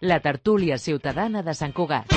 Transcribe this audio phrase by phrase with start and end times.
[0.00, 2.08] La tertúlia ciutadana de Sant Cugat.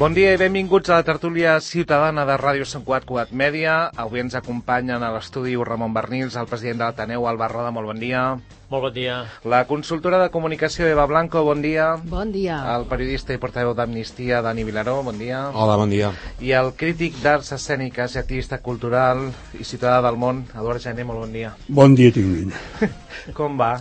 [0.00, 3.76] Bon dia i benvinguts a la tertúlia ciutadana de Ràdio Sant Cugat Cugat Mèdia.
[3.92, 8.00] Avui ens acompanyen a l'estudi Ramon Bernils, el president de l'Ateneu, Alba Roda, molt bon
[8.00, 8.30] dia.
[8.66, 9.16] Molt bon dia.
[9.46, 11.92] La consultora de comunicació Eva Blanco, bon dia.
[12.10, 12.56] Bon dia.
[12.74, 15.44] El periodista i portaveu d'Amnistia, Dani Vilaró, bon dia.
[15.54, 16.08] Hola, bon dia.
[16.42, 21.22] I el crític d'arts escèniques i activista cultural i ciutadà del món, Eduard Gené, molt
[21.22, 21.52] bon dia.
[21.68, 22.50] Bon dia, Tinguin.
[23.38, 23.76] Com va?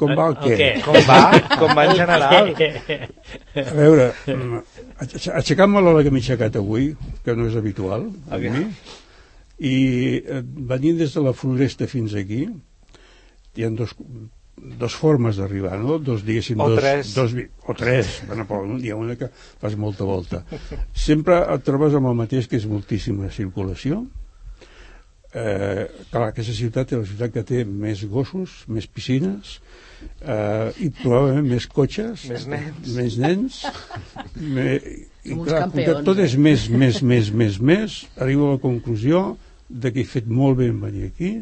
[0.00, 0.72] Com va el què?
[0.80, 1.20] Com va?
[1.60, 2.54] Com va en general?
[2.56, 4.12] A veure,
[5.36, 8.64] aixecant-me l'hora que m'he aixecat avui, que no és habitual, a mi,
[9.60, 9.74] i
[10.24, 10.40] eh,
[10.72, 12.46] venint des de la floresta fins aquí,
[13.56, 13.94] hi ha dos,
[14.82, 15.98] dos formes d'arribar, no?
[15.98, 17.14] Dos, diguéssim, O dos, tres.
[17.14, 17.34] dos,
[17.66, 19.28] o tres, bueno, però un dia una que
[19.60, 20.44] fas molta volta.
[20.92, 24.04] Sempre et trobes amb el mateix, que és moltíssima circulació,
[25.34, 29.56] eh, clar, aquesta ciutat és la ciutat que té més gossos, més piscines
[30.22, 32.92] eh, i probablement més cotxes Més nens.
[32.94, 33.58] més nens
[34.54, 34.78] me,
[35.24, 36.28] i clar, com que tot eh?
[36.28, 39.24] és més, més, més, més, més arribo a la conclusió
[39.68, 41.32] de que he fet molt bé en venir aquí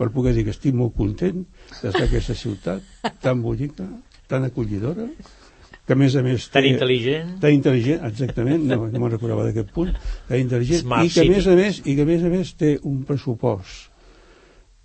[0.00, 1.42] per poder dir que estic molt content
[1.82, 2.80] d'estar aquesta ciutat
[3.20, 3.84] tan bonica,
[4.30, 5.04] tan acollidora
[5.86, 7.36] que a més a més Tan té- intel·ligent.
[7.42, 9.92] tan intel·ligent, exactament, no, no me'n recordava d'aquest punt,
[10.28, 12.52] tan intel·ligent, Smart i que a més a més, i que a més a més
[12.56, 13.88] té un pressupost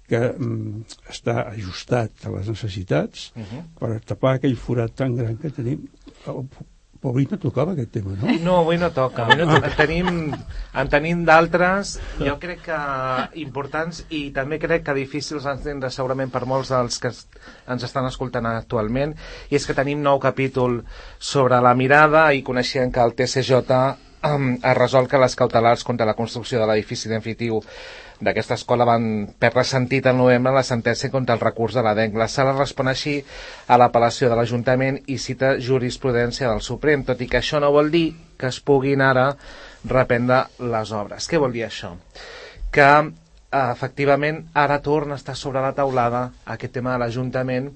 [0.10, 3.62] que mm, està ajustat a les necessitats Uh -huh.
[3.80, 5.88] per tapar aquell forat tan gran que tenim.
[7.06, 8.32] El Pobrit no tocava aquest tema, no?
[8.42, 9.28] No, avui no toca.
[9.28, 9.70] Avui no toca.
[9.70, 10.08] En tenim,
[10.82, 12.80] en tenim d'altres, jo crec que
[13.44, 18.50] importants i també crec que difícils d'entendre segurament per molts dels que ens estan escoltant
[18.50, 19.14] actualment,
[19.52, 20.82] i és que tenim nou capítol
[21.20, 23.62] sobre la mirada i coneixem que el TCJ
[24.26, 27.62] um, ha resolt que les cautelars contra la construcció de l'edifici definitiu
[28.24, 32.16] d'aquesta escola van perdre sentit al novembre la sentència contra el recurs de la DENC.
[32.16, 33.18] La sala respon així
[33.68, 37.92] a l'apel·lació de l'Ajuntament i cita jurisprudència del Suprem, tot i que això no vol
[37.92, 38.08] dir
[38.40, 39.30] que es puguin ara
[39.90, 41.28] reprendre les obres.
[41.28, 41.94] Què vol dir això?
[42.72, 43.12] Que eh,
[43.66, 47.72] efectivament ara torna a estar sobre la taulada aquest tema de l'Ajuntament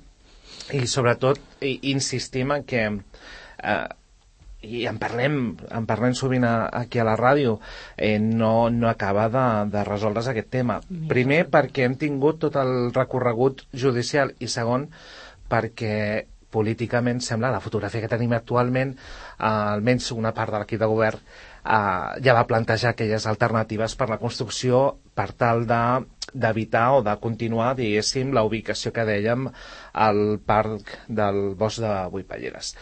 [0.76, 3.86] i sobretot insistim en que eh,
[4.62, 5.36] i en parlem,
[5.72, 7.60] en parlem sovint a, aquí a la ràdio,
[7.96, 10.80] eh, no, no acaba de, de resoldre's aquest tema.
[11.12, 14.90] Primer, perquè hem tingut tot el recorregut judicial i segon,
[15.50, 15.96] perquè
[16.52, 21.24] políticament sembla la fotografia que tenim actualment, eh, almenys una part de l'equip de govern
[21.24, 25.84] eh, ja va plantejar aquelles alternatives per la construcció per tal de
[26.30, 29.48] d'evitar o de continuar, diguéssim, la ubicació que dèiem
[29.98, 32.76] al parc del bosc de Vuipalleres.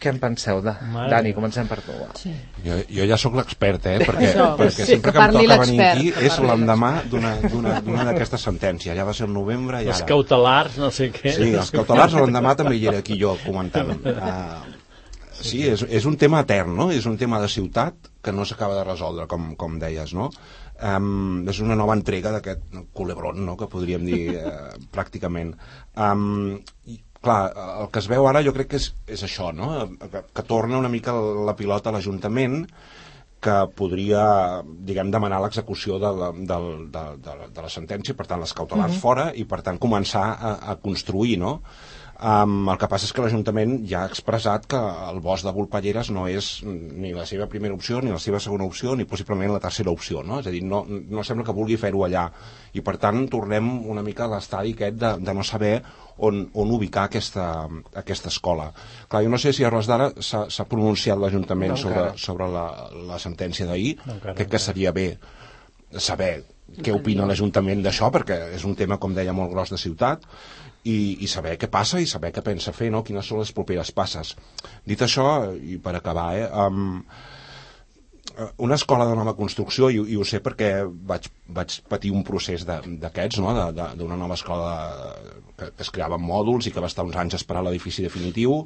[0.00, 0.62] Què en penseu?
[0.64, 0.72] De...
[0.94, 1.92] Mare Dani, comencem per tu.
[2.16, 2.30] Sí.
[2.64, 3.98] Jo, jo ja sóc l'expert, eh?
[4.00, 7.74] Perquè, Això, perquè sí, sempre que que em toca venir aquí és l'endemà d'una- d'una
[7.84, 8.96] d'una d'aquestes sentències.
[8.96, 10.08] Ja va ser el novembre i Els ara...
[10.08, 11.34] cautelars, no sé què.
[11.36, 13.92] Sí, els cautelars l'endemà també hi era aquí jo comentant.
[13.92, 14.72] Uh,
[15.36, 16.88] sí, és, és un tema etern, no?
[16.96, 20.30] És un tema de ciutat que no s'acaba de resoldre, com, com deies, no?
[20.80, 22.62] Um, és una nova entrega d'aquest
[22.96, 25.52] culebron, no?, que podríem dir uh, pràcticament.
[25.92, 26.56] Um,
[26.88, 27.40] i, clar,
[27.82, 29.70] el que es veu ara jo crec que és, és això, no?,
[30.00, 31.14] que, que torna una mica
[31.46, 32.64] la pilota a l'Ajuntament,
[33.40, 34.22] que podria,
[34.84, 36.58] diguem, demanar l'execució de, la, de,
[36.92, 40.52] de, de, de la sentència, per tant, les cautelars fora, i per tant començar a,
[40.72, 41.54] a construir, no?
[42.20, 46.10] Um, el que passa és que l'Ajuntament ja ha expressat que el bosc de Volpalleres
[46.12, 49.62] no és ni la seva primera opció, ni la seva segona opció, ni possiblement la
[49.62, 50.42] tercera opció, no?
[50.42, 52.26] És a dir, no, no sembla que vulgui fer-ho allà.
[52.76, 55.72] I per tant tornem una mica a l'estadi aquest de, de no saber
[56.28, 57.48] on, on ubicar aquesta,
[58.04, 58.68] aquesta escola.
[59.08, 62.66] Clar, jo no sé si a res d'ara s'ha pronunciat l'Ajuntament No, sobre, sobre la,
[63.08, 63.94] la sentència d'ahir.
[64.04, 65.14] No, Crec que seria bé
[65.96, 66.34] saber
[66.78, 70.26] què opina l'Ajuntament d'això, perquè és un tema, com deia, molt gros de ciutat,
[70.84, 73.02] i, i saber què passa i saber què pensa fer, no?
[73.04, 74.32] quines són les properes passes.
[74.86, 77.02] Dit això, i per acabar, eh, um,
[78.62, 82.64] una escola de nova construcció, i, i ho sé perquè vaig, vaig patir un procés
[82.64, 83.52] d'aquests, no?
[83.98, 84.70] d'una nova escola
[85.58, 88.62] que, que es creava en mòduls i que va estar uns anys esperant l'edifici definitiu.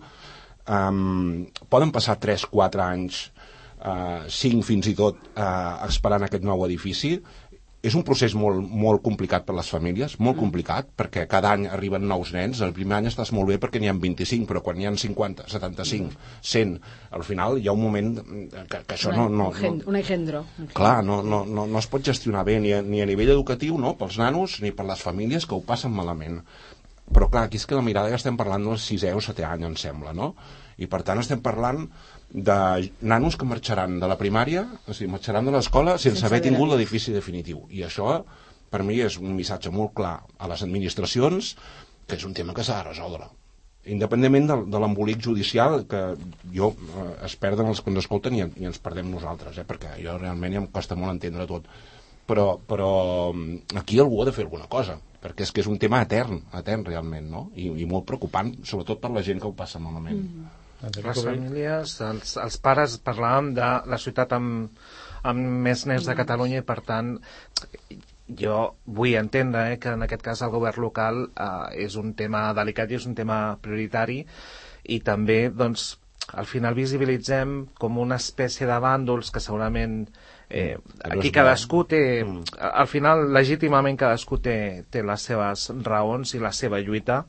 [0.65, 3.25] Um, poden passar 3-4 anys,
[3.83, 7.17] uh, 5 fins i tot, uh, esperant aquest nou edifici.
[7.85, 12.07] És un procés molt, molt complicat per les famílies, molt complicat, perquè cada any arriben
[12.09, 12.63] nous nens.
[12.65, 15.49] El primer any estàs molt bé perquè n'hi ha 25, però quan n'hi ha 50,
[15.53, 16.75] 75, 100,
[17.19, 19.29] al final hi ha un moment que, que això no...
[19.29, 20.45] no, un, no un engendro.
[20.73, 23.77] Clar, no, no, no, no es pot gestionar bé ni a, ni a nivell educatiu,
[23.81, 26.41] no, pels nanos, ni per les famílies que ho passen malament.
[27.13, 29.67] però clar, aquí és que la mirada ja estem parlant del sisè o setè any,
[29.69, 30.33] em sembla, no?
[30.81, 31.85] I per tant estem parlant
[32.35, 36.43] de nanos que marxaran de la primària, o sigui, marxaran de l'escola sense, Sense haver
[36.43, 37.63] tingut l'edifici definitiu.
[37.71, 38.19] I això,
[38.71, 41.55] per mi, és un missatge molt clar a les administracions
[42.05, 43.31] que és un tema que s'ha de resoldre
[43.85, 46.01] independentment del, de l'embolic judicial que
[46.55, 49.99] jo eh, es perden els que ens escolten i, i ens perdem nosaltres eh, perquè
[50.01, 51.69] jo realment ja em costa molt entendre tot
[52.25, 52.91] però, però
[53.35, 56.41] mm, aquí algú ha de fer alguna cosa perquè és que és un tema etern,
[56.57, 57.47] etern realment no?
[57.57, 60.64] I, i molt preocupant, sobretot per la gent que ho passa malament mm.
[60.85, 64.79] Les famílies, els, els pares, parlàvem de la ciutat amb,
[65.25, 67.15] amb més nens de Catalunya i per tant
[68.41, 72.47] jo vull entendre eh, que en aquest cas el govern local eh, és un tema
[72.57, 74.23] delicat i és un tema prioritari
[74.85, 75.95] i també doncs
[76.33, 80.07] al final visibilitzem com una espècie de bàndols que segurament
[80.49, 84.57] eh, aquí cadascú té al final legítimament cadascú té,
[84.91, 87.25] té les seves raons i la seva lluita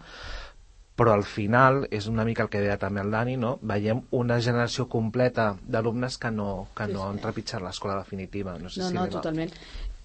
[0.95, 3.57] però al final és una mica el que deia també el Dani, no?
[3.61, 8.57] veiem una generació completa d'alumnes que no, que no han trepitjat l'escola definitiva.
[8.59, 9.51] No, sé No, si no, totalment.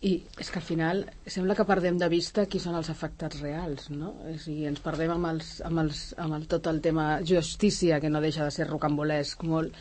[0.02, 3.90] I és que al final sembla que perdem de vista qui són els afectats reals,
[3.92, 4.14] no?
[4.24, 8.08] O sigui, ens perdem amb, els, amb, els, amb el, tot el tema justícia, que
[8.08, 9.76] no deixa de ser rocambolesc molt,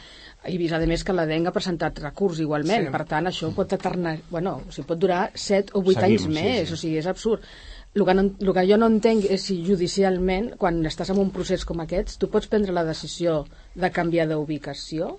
[0.51, 2.91] i vist, a més, que la DENG ha presentat recurs igualment, Sí.
[2.91, 6.21] per tant, això pot eternar, bueno, o sigui, pot durar 7 o 8 Seguim, anys
[6.27, 6.73] sí, més, sí.
[6.73, 7.47] o sigui, és absurd.
[7.97, 11.31] El que, no, el que jo no entenc és si judicialment, quan estàs en un
[11.33, 13.41] procés com aquests, tu pots prendre la decisió
[13.75, 15.15] de canviar d'ubicació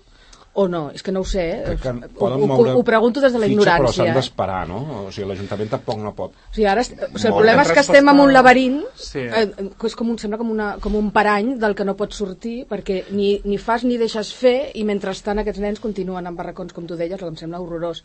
[0.53, 1.75] o no, és que no ho sé, eh?
[1.79, 3.97] Que ho, ho, ho pregunto des de la fitxa, però ignorància.
[4.01, 4.15] s'han eh?
[4.17, 4.81] d'esperar, no?
[5.07, 7.71] O sigui, l'Ajuntament tampoc no pot O sigui, ara, o sigui, el Molt problema és
[7.71, 9.21] que estem en un laberint, Sí.
[9.21, 9.45] eh,
[9.79, 12.65] que és com un, sembla com, una, com un parany del que no pots sortir,
[12.71, 16.87] perquè ni, ni fas ni deixes fer, i mentrestant aquests nens continuen en barracons, com
[16.87, 18.03] tu deies, el que em sembla horrorós.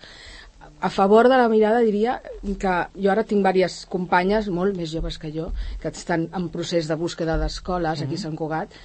[0.86, 2.20] A favor de la mirada diria
[2.62, 2.74] que
[3.04, 5.48] jo ara tinc diverses companyes molt més joves que jo
[5.82, 8.76] que estan en procés de búsqueda d'escoles aquí a Sant Cugat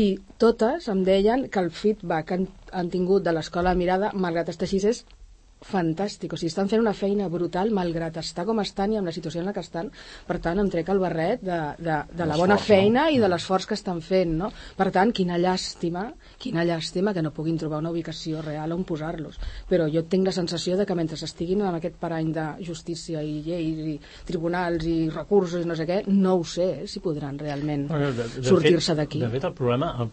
[0.00, 0.02] i
[0.44, 4.52] totes em deien que el feedback que han, han tingut de l'escola de mirada, malgrat
[4.54, 5.02] estar així, és
[5.64, 9.14] fantàstic, o sigui, estan fent una feina brutal malgrat estar com estan i amb la
[9.14, 9.90] situació en la que estan
[10.28, 13.66] per tant em trec el barret de, de, de la bona feina i de l'esforç
[13.66, 14.52] que estan fent no?
[14.78, 16.06] per tant, quina llàstima
[16.38, 19.38] quina llàstima que no puguin trobar una ubicació real on posar-los.
[19.68, 23.40] Però jo tinc la sensació de que mentre estiguin en aquest parany de justícia i
[23.46, 23.96] lleis i
[24.28, 27.88] tribunals i recursos i no sé què, no ho sé eh, si podran realment
[28.46, 29.22] sortir-se d'aquí.
[29.24, 30.12] De fet, el problema, el,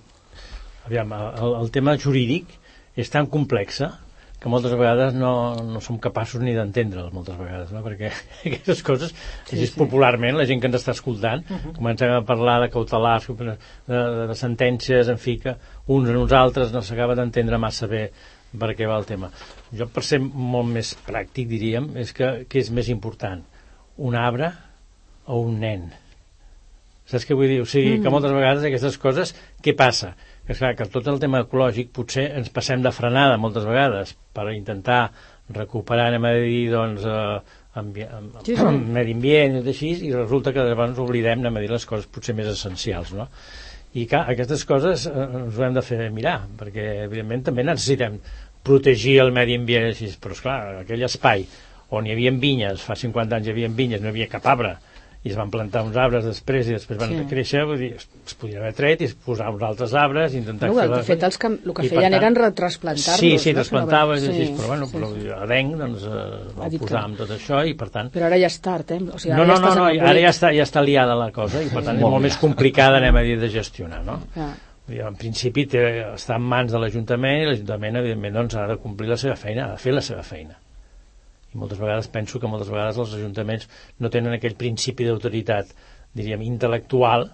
[0.88, 2.58] aviam, el, el tema jurídic
[2.96, 3.84] és tan complex
[4.46, 7.80] que moltes vegades no, no som capaços ni d'entendre'l moltes vegades, no?
[7.82, 8.12] perquè
[8.46, 9.74] aquestes coses, sí, així sí.
[9.80, 11.74] popularment, la gent que ens està escoltant, uh -huh.
[11.80, 13.56] comencem a parlar de cautelars, de,
[13.90, 15.56] de, de sentències, en fi, que
[15.88, 18.12] uns en uns altres no s'acaba d'entendre massa bé
[18.60, 19.32] per què va el tema.
[19.74, 23.42] Jo, per ser molt més pràctic, diríem, és que, que és més important,
[23.98, 24.52] un arbre
[25.26, 25.90] o un nen?
[27.06, 27.62] Saps què vull dir?
[27.62, 30.14] O sigui, que moltes vegades aquestes coses, què passa?
[30.46, 34.46] Que, esclar, que tot el tema ecològic potser ens passem de frenada moltes vegades per
[34.54, 35.08] intentar
[35.56, 38.62] recuperar, anem a dir, doncs, eh, ambi amb, Sí, sí.
[38.62, 41.86] amb medi ambient i tot així, i resulta que llavors oblidem, anem a dir, les
[41.90, 43.28] coses potser més essencials, no?
[43.96, 48.20] I clar, aquestes coses eh, ens ho hem de fer mirar, perquè evidentment també necessitem
[48.66, 51.46] protegir el medi ambient així, però esclar, aquell espai
[51.96, 54.76] on hi havia vinyes, fa 50 anys hi havia vinyes, no hi havia cap arbre,
[55.26, 57.18] i es van plantar uns arbres després i després van Sí.
[57.18, 57.26] sí.
[57.32, 60.70] créixer, vull dir, es, es podien haver tret i posar uns altres arbres i intentar
[60.70, 60.84] no, fer...
[60.92, 63.60] de fet, els que, el que I, feien tant, eren retransplantar-los Sí, sí, no?
[63.64, 65.24] trasplantaves, Sí, sí, així, però bueno, sí, però sí.
[65.32, 66.28] l'ADENC doncs, eh,
[66.60, 69.00] va posar que- amb tot això i per tant però ara ja és tard, eh?
[69.02, 71.16] O sigui, no, ara no, ja no, no, en ara ja està, ja està liada
[71.18, 74.20] la cosa i per tant és Molt més complicada, anem a dir, de gestionar, no?
[74.88, 75.82] Dir, En principi té,
[76.14, 79.66] està en mans de l'Ajuntament i l'Ajuntament, evidentment, doncs, ha de complir la seva feina,
[79.66, 80.60] ha de fer la seva feina.
[81.56, 83.70] I moltes vegades penso que moltes vegades els ajuntaments
[84.04, 85.72] no tenen aquell principi d'autoritat,
[86.16, 87.30] diríem, intel·lectual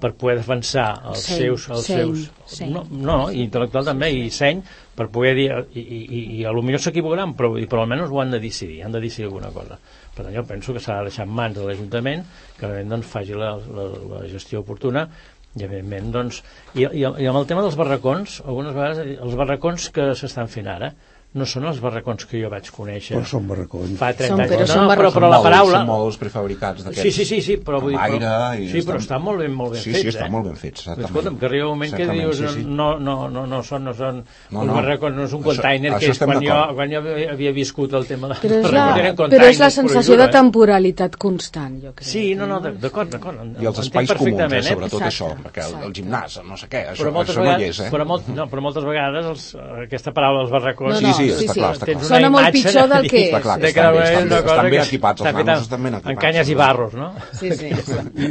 [0.00, 1.66] per poder defensar els Seny, seus...
[1.70, 2.72] Els seny, seus seny.
[2.74, 4.60] No, no, i intel·lectual també, i seny,
[4.98, 5.46] per poder dir...
[5.72, 8.82] I, i, i, i a lo millor s'equivocaran, però, però almenys ho han de decidir,
[8.84, 9.78] han de decidir alguna cosa.
[10.14, 12.26] Per tant, jo penso que s'ha de deixar en mans de l'Ajuntament,
[12.58, 15.06] que evidentment doncs, faci la, la, la gestió oportuna,
[15.54, 16.42] i evidentment, doncs...
[16.74, 20.70] I, i, I amb el tema dels barracons, algunes vegades, els barracons que s'estan fent
[20.74, 20.90] ara,
[21.34, 23.96] no són els barracons que jo vaig conèixer Però són barracons.
[23.98, 24.52] fa 30 Són- anys.
[24.52, 25.78] però no, són no, però, però la paraula...
[25.80, 27.02] Són molts prefabricats d'aquests.
[27.02, 27.98] Sí, sí, sí, sí, però vull dir...
[28.14, 30.30] Però, i sí, però estan- estan molt ben, molt ben sí, fets, Sí, estan eh?
[30.30, 31.08] molt ben fets, exactament.
[31.10, 32.62] Escolta'm, que arriba un moment que dius sí, sí.
[32.64, 34.20] no, no, no, no són, no són
[34.54, 34.74] No, no.
[34.78, 37.02] barracons, no és un Això- container, això que és quan jo, quan jo
[37.34, 38.86] havia- viscut el tema de Però és, la,
[39.26, 40.32] però és la sensació de eh?
[40.38, 42.06] temporalitat constant, jo crec.
[42.08, 43.42] Sí, no, no, d'acord, d'acord.
[43.60, 46.70] I els espais comuns, eh, perfectament, sobretot Exacte, això, perquè el, el gimnàs, no sé
[46.70, 47.90] què, això, això no hi és, eh?
[47.90, 49.44] però, molt, no, però moltes vegades els,
[49.88, 52.06] aquesta paraula, els barracons, No, Sí, no, sí, sí, està clar, està clar.
[52.08, 53.30] Sona molt pitjor del que de és.
[53.30, 55.98] Està clar que estan bé, és estan estan ben equipats, els nanos estan ben En
[56.00, 56.20] equipats.
[56.24, 57.08] canyes i barros, no?
[57.40, 57.70] Sí, sí.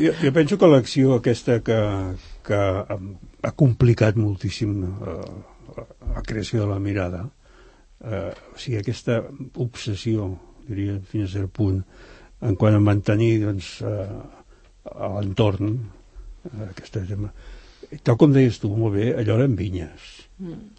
[0.06, 1.80] Jo, jo penso que l'acció aquesta que,
[2.48, 5.16] que ha, complicat moltíssim eh,
[5.78, 7.24] la, creació de la mirada,
[8.04, 9.22] eh, o sigui, aquesta
[9.64, 10.30] obsessió,
[10.70, 11.82] diria, fins a cert punt,
[12.44, 14.08] en quant a mantenir doncs, eh,
[15.18, 17.32] l'entorn eh, aquest tema.
[18.02, 20.24] Tal com deies tu molt bé, allò eren vinyes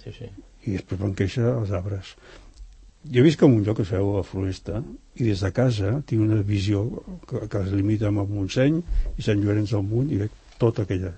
[0.03, 0.27] Sí, sí.
[0.67, 2.15] I després van créixer els arbres.
[3.13, 4.81] Jo que en un lloc es veu a la floresta
[5.21, 6.87] i des de casa tinc una visió
[7.29, 8.81] que, que es limita amb el Montseny
[9.19, 11.13] i Sant Llorenç del Munt i veig tot aquella...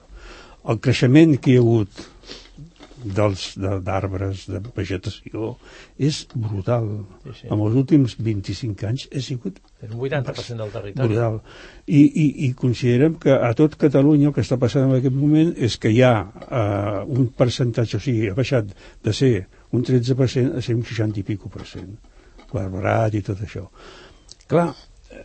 [0.66, 2.00] El creixement que hi ha hagut
[3.14, 5.52] d'arbres, de, de vegetació,
[5.98, 6.88] és brutal.
[7.24, 7.48] Sí, sí.
[7.52, 11.08] En els últims 25 anys ha sigut És un 80% del territori.
[11.08, 11.40] brutal.
[11.86, 15.52] I, i, I considerem que a tot Catalunya el que està passant en aquest moment
[15.56, 18.72] és que hi ha eh, un percentatge, o sigui, ha baixat
[19.04, 19.34] de ser
[19.76, 21.94] un 13% a ser un 60 i pico per cent.
[22.54, 23.66] L'arborat i tot això.
[24.46, 24.68] Clar,
[25.10, 25.24] eh,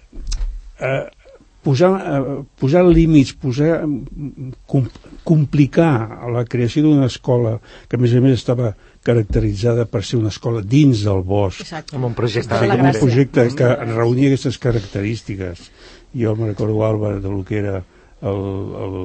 [0.81, 1.20] eh,
[1.63, 4.87] posar, eh, posar límits, posar, mm, com,
[5.23, 10.29] complicar la creació d'una escola que a més a més estava caracteritzada per ser una
[10.29, 11.95] escola dins del bosc, Exacte.
[11.95, 15.71] Amb un projecte la com un projecte que reunia aquestes característiques.
[16.13, 17.83] Jo me'n recordo, Alba, del que era
[18.21, 18.41] el,
[18.83, 18.95] el,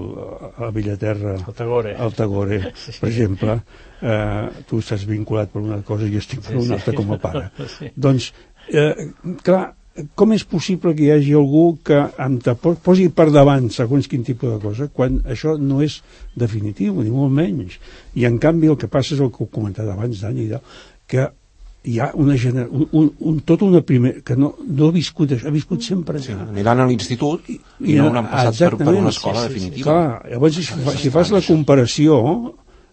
[0.66, 1.94] a Villaterra, El Tagore.
[1.96, 2.60] el Tagore,
[3.00, 3.60] per exemple.
[4.02, 7.18] Eh, tu estàs vinculat per una cosa i jo estic per una altra com a
[7.22, 7.48] pare.
[7.76, 7.88] Sí.
[7.96, 8.32] Doncs,
[8.68, 9.08] eh,
[9.44, 9.74] clar,
[10.14, 14.52] com és possible que hi hagi algú que antepo- posi per davant segons quin tipus
[14.52, 16.02] de cosa quan això no és
[16.36, 17.78] definitiu, ni molt menys.
[18.14, 20.50] I en canvi el que passa és el que he comentat abans, Dani,
[21.08, 21.28] que
[21.86, 22.66] hi ha una gener...
[22.70, 24.20] un, un, un, tota una primera...
[24.26, 27.94] que no, no ha viscut això, ha viscut sempre Sí, aniran a l'institut i, i
[27.96, 29.86] no hauran passat per, per una escola definitiva.
[29.92, 32.18] Clar, llavors si, fa, si fas la comparació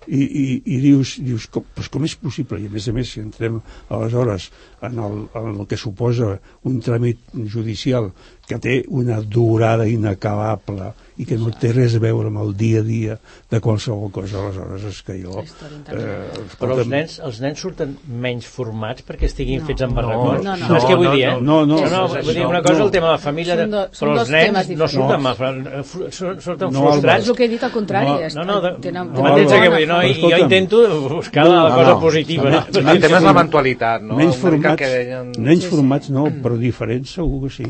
[0.07, 0.45] i, i,
[0.75, 2.60] i dius, dius com, pues com és possible?
[2.62, 4.50] I a més a més, si entrem aleshores
[4.83, 6.36] en el, en el que suposa
[6.69, 8.12] un tràmit judicial
[8.48, 12.79] que té una durada inacabable i que no té res a veure amb el dia
[12.82, 13.17] a dia
[13.51, 15.43] de qualsevol cosa, aleshores és que jo...
[15.43, 16.13] Interna.
[16.60, 19.67] Però els nens, els nens surten menys formats perquè estiguin No.
[19.67, 20.43] fets amb No, barracons.
[20.43, 20.67] no, no.
[20.70, 21.34] no, és que vull No, dir, eh?
[21.39, 22.86] no, no, no, no, vull dir, no, una cosa no.
[22.86, 25.24] el tema de la família, de, Són do- són però dos els nens no surten,
[25.24, 25.84] no.
[25.84, 27.24] fru- sur- surten No, frustrats.
[27.24, 28.08] És el que he dit al contrari.
[28.08, 29.88] No, és- No, no, de, tenen- no, no, vull dir?
[29.88, 32.00] No, Però i jo intento buscar la No, cosa no.
[32.00, 32.43] positiva.
[32.50, 34.15] No, No, no, El tema és l'eventualitat, no?
[34.15, 37.67] Menys formats, que nens formats no, però diferents segur que sí.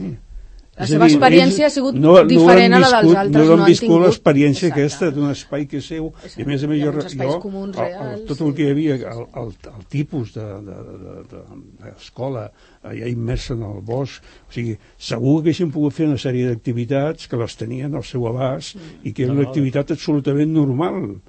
[0.73, 3.35] La seva dir, experiència ells ha sigut no, diferent no a la dels viscut, altres,
[3.47, 4.81] No no han viscut l'experiència Exacte.
[4.81, 6.07] aquesta d'un espai que és seu.
[6.37, 8.95] I a més a més jo, jo comuns el, el, tot el que hi havia,
[9.11, 11.43] el, el, el tipus de- de- de- de-
[11.83, 12.47] d'escola
[12.89, 17.27] allà immersa en el bosc, o sigui, segur que haguessin pogut fer una sèrie d'activitats
[17.29, 19.49] que les tenien al seu abast i que era No, una no.
[19.53, 21.19] activitat absolutament normal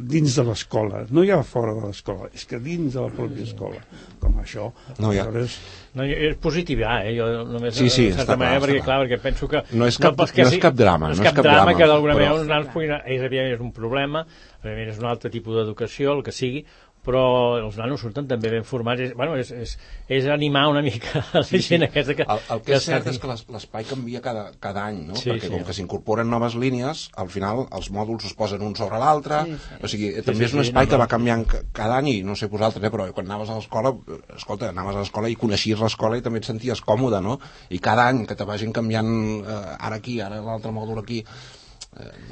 [0.00, 3.80] dins de l'escola, no ja fora de l'escola, és que dins de la pròpia escola,
[4.22, 4.70] com això.
[4.98, 5.26] No, ja.
[5.28, 5.58] Aleshores,
[5.92, 7.10] No, és positiva, eh?
[7.18, 8.84] Jo només, Sí, sí, certa està clar, manera, està perquè, clar.
[8.86, 9.60] clar, perquè penso que...
[9.76, 11.58] No és cap- que no és cap drama, no és no cap és cap drama,
[11.66, 12.94] drama, que d'alguna però- manera uns nanos puguin...
[13.04, 14.22] És, és un problema,
[14.62, 16.64] evidentment és un altre tipus d'educació, el que sigui,
[17.02, 17.22] però
[17.58, 19.00] els nanos surten també ben formats.
[19.02, 19.72] És, bueno, és, és,
[20.06, 22.22] és animar una mica la gent aquesta que...
[22.28, 25.16] El, el que és cert és que l'es- l'espai canvia cada, cada any, no?
[25.18, 25.52] Sí, Perquè sí.
[25.56, 29.56] com que s'incorporen noves línies, al final els mòduls es posen un sobre l'altre, Sí,
[29.58, 29.80] sí.
[29.82, 31.02] o sigui, Sí, també sí, és un sí, espai no, que no.
[31.02, 33.92] va canviant ca- cada any, i no sé vosaltres, eh, però quan anaves a l'escola,
[34.36, 37.38] escolta, anaves a l'escola i coneixies l'escola i també et senties còmode, no?
[37.74, 39.10] I cada any que te vagin canviant
[39.42, 41.24] eh, ara aquí, ara l'altre mòdul aquí,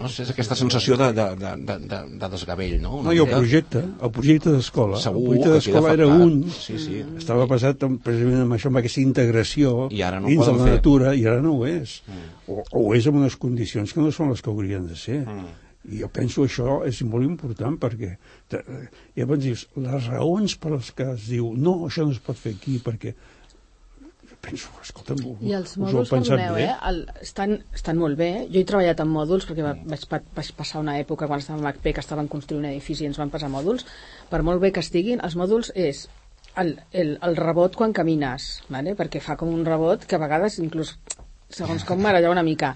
[0.01, 2.95] no sé, és aquesta sensació de, de, de, de, de, de desgavell, no?
[3.03, 7.03] Una No, i el projecte, el projecte d'escola, el projecte d'escola era un, Sí, sí.
[7.21, 10.65] estava basat en, precisament en això, amb aquesta integració I ara no dins de la
[10.65, 10.77] fer.
[10.79, 11.99] natura, i ara no ho és.
[12.49, 15.21] O, o ho és en unes condicions que no són les que haurien de ser.
[15.91, 18.15] I jo penso això és molt important perquè
[18.53, 18.65] te-
[19.17, 22.53] llavors dius, les raons per les que es diu no, això no es pot fer
[22.57, 23.15] aquí perquè
[24.41, 26.11] penso, escolta'm, I els us ho heu mòduls,
[26.57, 26.65] bé?
[26.65, 26.77] eh?
[26.89, 28.31] El, estan, estan molt bé.
[28.53, 31.67] Jo he treballat amb mòduls perquè va, vaig, pa- vaig passar una època quan estàvem
[31.67, 33.85] a HP que estaven construint un edifici i ens van passar mòduls.
[34.33, 36.07] Per molt bé que estiguin, els mòduls és
[36.57, 38.97] el, el, el rebot quan camines, vale?
[38.99, 40.97] perquè fa com un rebot que a vegades inclús
[41.51, 42.75] segons com marallar una mica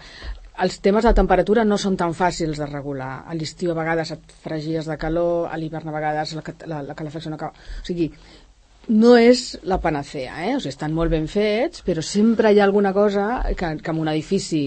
[0.62, 3.25] els temes de temperatura no són tan fàcils de regular.
[3.26, 6.94] A l'estiu a vegades et fregies de calor, a l'hivern a vegades la, la, la
[6.94, 7.59] calefacció no acaba...
[7.83, 8.06] O sigui,
[8.88, 10.55] no és la panacea, eh?
[10.57, 14.03] O sigui, estan molt ben fets, però sempre hi ha alguna cosa que, que en
[14.03, 14.64] un edifici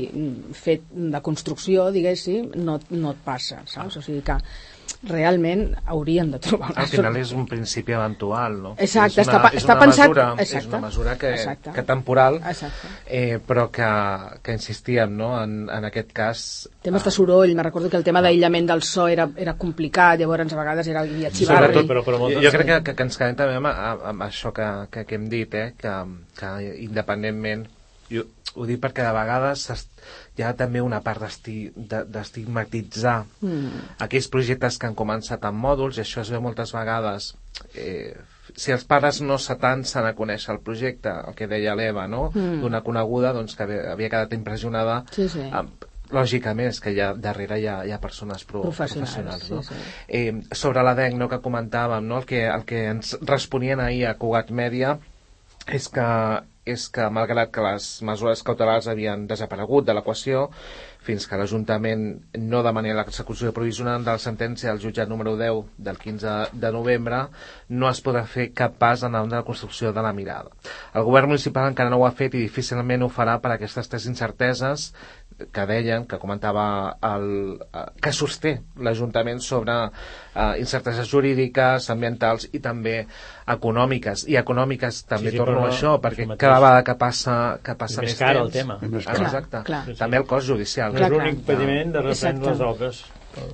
[0.58, 4.00] fet de construcció, diguéssim, no, no et passa, saps?
[4.00, 4.40] O sigui que
[5.04, 8.72] realment haurien de trobar una Al final és un principi eventual, no?
[8.78, 10.70] Exacte, és està pa- és està una pensat- Mesura, És exacte.
[10.70, 11.72] una mesura que, Exacte.
[11.76, 12.88] que temporal, Exacte.
[13.06, 13.90] eh, però que,
[14.42, 15.32] que insistíem, no?
[15.44, 16.70] En, en aquest cas...
[16.82, 20.54] temes de soroll, me recordo que el tema d'aïllament del so era, era complicat, llavors
[20.54, 21.68] a vegades era guia xivarri.
[21.74, 22.44] Sobretot, però, però Jo, moltes...
[22.44, 25.16] jo crec que, que, que ens quedem també amb, amb, amb això que, que, que
[25.16, 25.74] hem dit, eh?
[25.78, 25.96] que,
[26.40, 26.54] que
[26.88, 27.68] independentment
[28.12, 28.24] jo,
[28.58, 29.88] ho dic perquè de vegades es-
[30.38, 33.70] hi ha també una part d'esti- de- d'estigmatitzar Mm.
[34.00, 37.36] aquells projectes que han començat amb mòduls i això es veu moltes vegades
[37.76, 38.16] eh,
[38.56, 42.32] si els pares no s'atancen a conèixer el projecte, el que deia l'Eva no?
[42.34, 42.62] Mm.
[42.62, 45.44] d'una coneguda doncs, que havia, quedat impressionada Sí, sí.
[45.52, 49.50] amb, lògicament és que hi ha, darrere hi ha, hi ha persones pro, Professionals, professionals
[49.52, 49.62] no?
[49.64, 50.06] sí, sí.
[50.08, 52.20] Eh, sobre l'ADEC no, que comentàvem no?
[52.22, 54.98] el, que, el que ens responien ahir a Cugat Mèdia
[55.68, 56.06] és que,
[56.68, 60.48] és que malgrat que les mesures cautelars havien desaparegut de l'equació
[61.08, 62.04] fins que l'Ajuntament
[62.52, 66.34] no demani l'execució provisional de la sentència del jutjat número 10 del 15
[66.64, 67.22] de novembre
[67.70, 70.52] no es podrà fer cap pas en la construcció de la mirada.
[70.94, 74.10] El govern municipal encara no ho ha fet i difícilment ho farà per aquestes tres
[74.12, 74.92] incerteses
[75.54, 82.60] que deien, que comentava el, eh, que sosté l'Ajuntament sobre eh, incerteses jurídiques, ambientals i
[82.60, 82.96] també
[83.48, 84.24] econòmiques.
[84.28, 86.40] I econòmiques també Sí, sí, torno a això, perquè mateix.
[86.42, 88.54] cada vegada que passa, que passa És més, més car el temps...
[88.58, 88.80] tema.
[88.82, 89.26] És més Ah, car.
[89.28, 89.62] Exacte.
[89.70, 89.98] Clar, clar.
[90.02, 90.92] També el cost judicial.
[90.94, 91.26] No Clar, és clar.
[91.28, 93.04] l'únic impediment de reprendre les obres.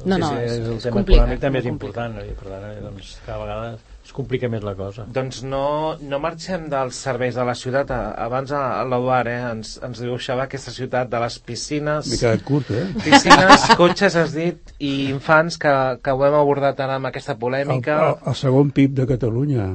[0.05, 2.23] No, no, sí, sí, és- és el tema complicat, econòmic també és molt important, no?
[2.23, 3.77] i per tant, eh, doncs, cada vegada
[4.13, 5.03] complica més la cosa.
[5.13, 5.63] Doncs no,
[6.01, 7.91] no marxem dels serveis de la ciutat.
[7.93, 12.07] Abans a- l'Eduard eh, ens, ens dibuixava aquesta ciutat de les piscines...
[12.11, 12.85] M'he quedat curt, eh?
[13.03, 15.73] Piscines, cotxes, has dit, i infants, que,
[16.05, 17.97] que ho hem abordat ara amb aquesta El, polèmica.
[18.11, 19.69] el, el segon PIB de Catalunya.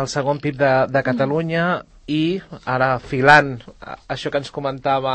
[0.00, 1.64] el segon PIB de, de Catalunya
[2.10, 2.22] i
[2.66, 3.56] ara filant
[4.10, 5.14] això que ens comentava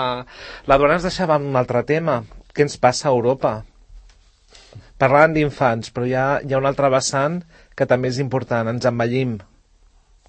[0.68, 2.18] la Dora ens deixava un altre tema
[2.56, 3.54] què ens passa a Europa
[5.02, 7.42] parlant d'infants però hi ha, hi ha un altre vessant
[7.76, 9.38] que també és important, ens envellim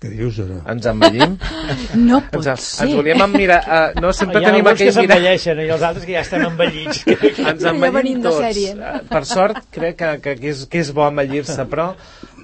[0.02, 0.58] Què dius, ara?
[0.74, 1.36] ens envellim
[2.08, 2.84] No pot ens, ser.
[2.84, 5.68] ens volíem emmirar uh, no, sempre Hi ha tenim alguns que aquell mirar s'envelleixen i
[5.76, 7.02] els altres que ja estan envellits.
[7.50, 8.74] ens Ja envellim de tots sèrie.
[8.76, 11.92] Eh, per sort crec que, que, que, és, que és bo envellir-se però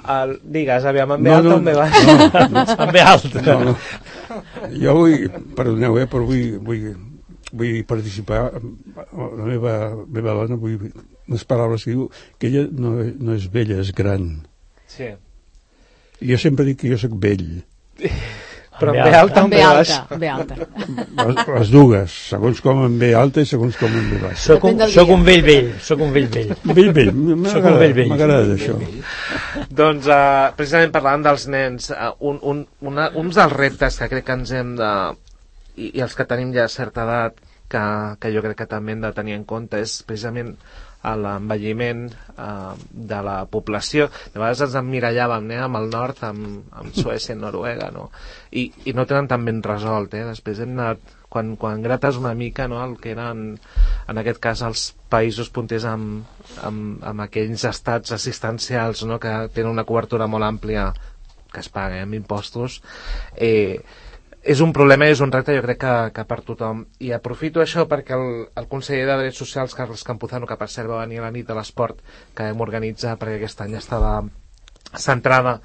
[0.03, 2.95] el, digues, aviam, en ve No, alta no, o en ve baixa no, no, Amb
[2.97, 3.43] ve alta.
[3.47, 3.75] no, no.
[4.83, 5.27] Jo vull,
[5.59, 6.87] perdoneu, eh, però vull, vull,
[7.53, 8.41] vull participar.
[9.13, 9.75] La meva,
[10.09, 10.79] meva dona, vull
[11.29, 12.09] unes paraules que diu
[12.41, 12.97] que ella no,
[13.29, 14.27] no és vella, és gran.
[14.97, 15.13] Sí.
[16.23, 17.49] Jo sempre dic que jo sóc vell.
[18.83, 19.97] però Amb en ve alta o en alta,
[20.33, 20.57] alta.
[20.57, 24.43] Les, les dues, segons com em ve alta i segons com em ve baixa.
[24.47, 26.55] Soc un, soc un vell vell, soc un vell vell.
[26.65, 28.11] Vell, vell, m'agrada vell vell.
[28.11, 28.79] m'agrada això.
[29.83, 34.29] Doncs uh, precisament parlant dels nens, uh, un, un, una, uns dels reptes que crec
[34.29, 34.93] que ens hem de...
[35.73, 37.39] I, i els que tenim ja certa edat,
[37.73, 37.85] que,
[38.21, 40.57] que jo crec que també hem de tenir en compte, és precisament
[41.03, 42.05] a l'envelliment
[42.37, 44.09] uh, de la població.
[44.33, 48.09] De vegades ens emmirallàvem eh, amb el nord, amb, amb Suècia i Noruega, no?
[48.51, 50.25] I, I no tenen tan ben resolt, eh?
[50.29, 53.47] Després hem anat, quan, quan grates una mica, no?, el que eren,
[54.09, 56.29] en aquest cas, els països punters amb,
[56.63, 60.91] amb, amb aquells estats assistencials, no?, que tenen una cobertura molt àmplia
[61.53, 62.81] que es paga eh, amb impostos,
[63.37, 63.81] eh,
[64.43, 66.85] és un problema i és un repte jo crec que, que per tothom.
[66.99, 70.91] I aprofito això perquè el, el conseller de Drets Socials Carles Campuzano que per cert
[70.91, 72.03] va venir a la nit de l'esport
[72.35, 74.17] que vam organitzar perquè aquest any estava
[74.99, 75.61] centrada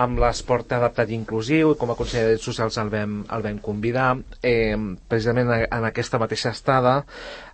[0.00, 3.58] amb l'esport adaptat i inclusiu i com a conseller de Socials el vam, el vam
[3.60, 4.16] convidar.
[4.42, 4.76] Eh,
[5.08, 6.94] precisament en aquesta mateixa estada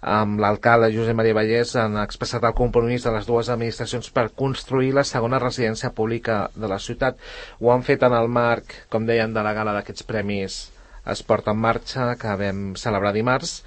[0.01, 4.95] amb l'alcalde Josep Maria Vallès han expressat el compromís de les dues administracions per construir
[4.95, 7.19] la segona residència pública de la ciutat.
[7.61, 10.61] Ho han fet en el marc, com deien, de la gala d'aquests premis
[11.09, 13.63] Esport en Marxa que vam celebrar dimarts.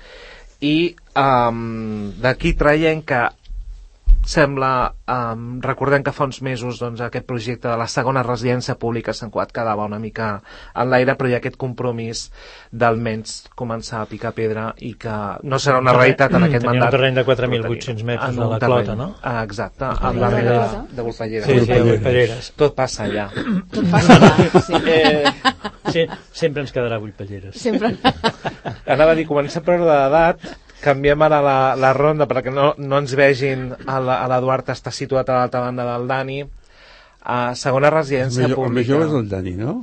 [0.62, 3.24] I um, d'aquí traiem que
[4.26, 9.12] sembla, um, recordem que fa uns mesos doncs, aquest projecte de la segona residència pública
[9.12, 10.28] a Sant Cuat quedava una mica
[10.76, 12.28] en l'aire, però hi ha aquest compromís
[12.72, 16.88] d'almenys començar a picar pedra i que no serà una realitat en aquest Tenia mandat.
[16.94, 18.86] un terreny de 4.800 però metres en de la terreny.
[18.86, 19.10] clota, no?
[19.22, 20.60] Ah, exacte, al barri de,
[20.96, 21.46] de Volpellera.
[21.46, 21.82] Sí, sí, Volpelleres.
[21.82, 22.52] a Volpelleres.
[22.62, 23.28] Tot passa allà.
[23.74, 24.84] Tot passa allà, sí.
[24.86, 25.34] Eh,
[25.92, 27.56] Sí, sempre ens quedarà Volpelleres.
[27.60, 27.90] Sempre.
[28.86, 30.40] anava a dir, comença per l'edat,
[30.82, 34.92] canviem ara la, la ronda perquè no, no ens vegin a la- a l'Eduard està
[34.92, 36.42] situat a l'altra banda del Dani
[37.24, 39.76] a segona El residència millor, el pública millor és el Dani, no?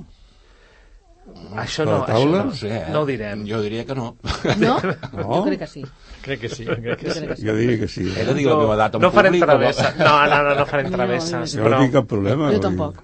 [1.60, 2.84] això no, això No sé, eh?
[2.92, 4.16] no ho direm Jo diria que no.
[4.58, 4.78] No?
[5.12, 5.24] No?
[5.34, 5.82] Jo crec que sí.
[6.22, 7.26] Crec que sí, crec que sí.
[7.46, 8.04] Jo diria que sí.
[8.16, 9.44] He de dir la meva edat en no farem públic.
[9.46, 12.48] travessa no, no, no, no farem No, travesses Jo no però tinc cap problema.
[12.50, 13.02] Jo vull- tampoc.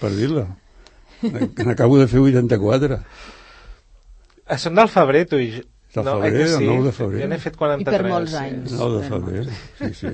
[0.00, 0.46] Per dir-la.
[1.68, 2.98] N'acabo de fer 84.
[4.48, 5.62] eh, són del febrer tu i jo
[5.94, 7.22] Del no, febrer, que el 9 de febrer.
[7.22, 8.74] jo n'he fet I 43 per molts anys.
[8.76, 9.44] No, de febrer.
[9.78, 10.12] Sí, sí.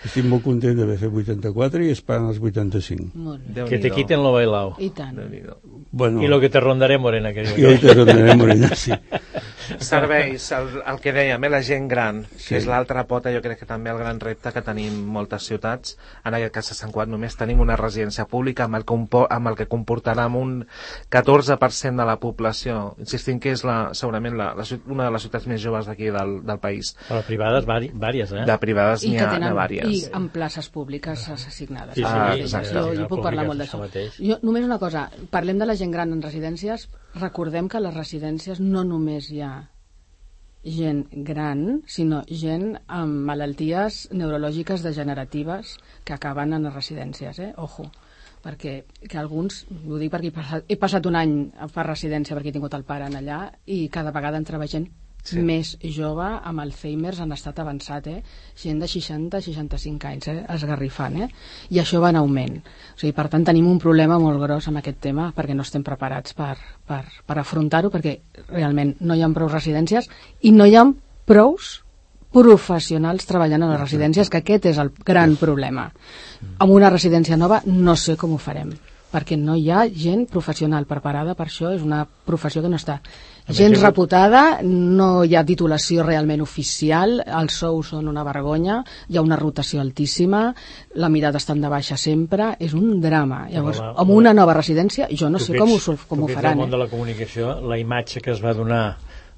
[0.00, 3.10] Estic molt content d'haver fet 84 i esperant els 85.
[3.20, 3.66] Molt bé.
[3.68, 4.74] Que te quiten lo bailao.
[4.80, 5.18] I tant.
[5.90, 7.44] Bueno, I lo que te rondaré, Morena, que.
[7.44, 8.92] I ahorita rondaré Morena, sí.
[9.78, 12.38] Serveis, el, el que dèiem, eh, la gent gran, sí.
[12.40, 12.48] Sí.
[12.48, 15.96] que és l'altra pota, jo crec que també el gran repte que tenim moltes ciutats.
[16.26, 19.52] En aquest cas a Sant Cugat només tenim una residència pública amb el, compo amb
[19.52, 20.56] el que comportarà amb un
[21.12, 25.46] 14% de la població, insistint que és la, segurament la, la, una de les ciutats
[25.50, 26.94] més joves d'aquí del, del país.
[27.08, 28.46] Però privades, vari, vàries, eh?
[28.48, 29.89] De privades n'hi que ha, tenen, ha vàries.
[29.92, 31.94] I amb places públiques assignades.
[31.94, 32.74] Sí, sí, Ah, sí, exacte.
[32.74, 33.80] Jo, sí, jo puc parlar molt d'això.
[34.18, 37.94] Jo, només una cosa, parlem de la gent gran en residències, recordem que a les
[37.94, 39.54] residències no només hi ha
[40.64, 47.52] gent gran, sinó gent amb malalties neurològiques degeneratives que acaben en les residències, eh?
[47.56, 47.90] Ojo
[48.40, 51.34] perquè que alguns, ho dic perquè he passat, he passat un any
[51.74, 54.86] per residència perquè he tingut el pare en allà i cada vegada en troba gent
[55.22, 55.42] Sí.
[55.44, 58.22] més jove amb Alzheimer en estat avançat, eh?
[58.56, 60.38] gent de 60-65 anys, eh?
[60.56, 61.28] esgarrifant, eh?
[61.70, 62.56] i això va en augment.
[62.94, 65.84] O sigui, per tant, tenim un problema molt gros amb aquest tema perquè no estem
[65.86, 66.56] preparats per,
[66.86, 68.16] per, per afrontar-ho perquè
[68.48, 70.08] realment no hi ha prou residències
[70.42, 70.88] i no hi ha
[71.28, 71.80] prous
[72.30, 75.88] professionals treballant a les residències, que aquest és el gran problema.
[76.62, 78.70] Amb una residència nova no sé com ho farem,
[79.10, 83.00] perquè no hi ha gent professional preparada per això, és una professió que no està
[83.48, 89.16] gens més, reputada, no hi ha titulació realment oficial, els sous són una vergonya, hi
[89.16, 90.54] ha una rotació altíssima,
[90.94, 93.46] la mirada està de baixa sempre, és un drama.
[93.50, 96.18] Llavors, la- amb una nova residència, jo no Tu sé que com ho, ets- com
[96.18, 96.58] tu ho que ets faran.
[96.58, 96.80] del món de Eh?
[96.80, 98.96] la comunicació, la imatge que es va donar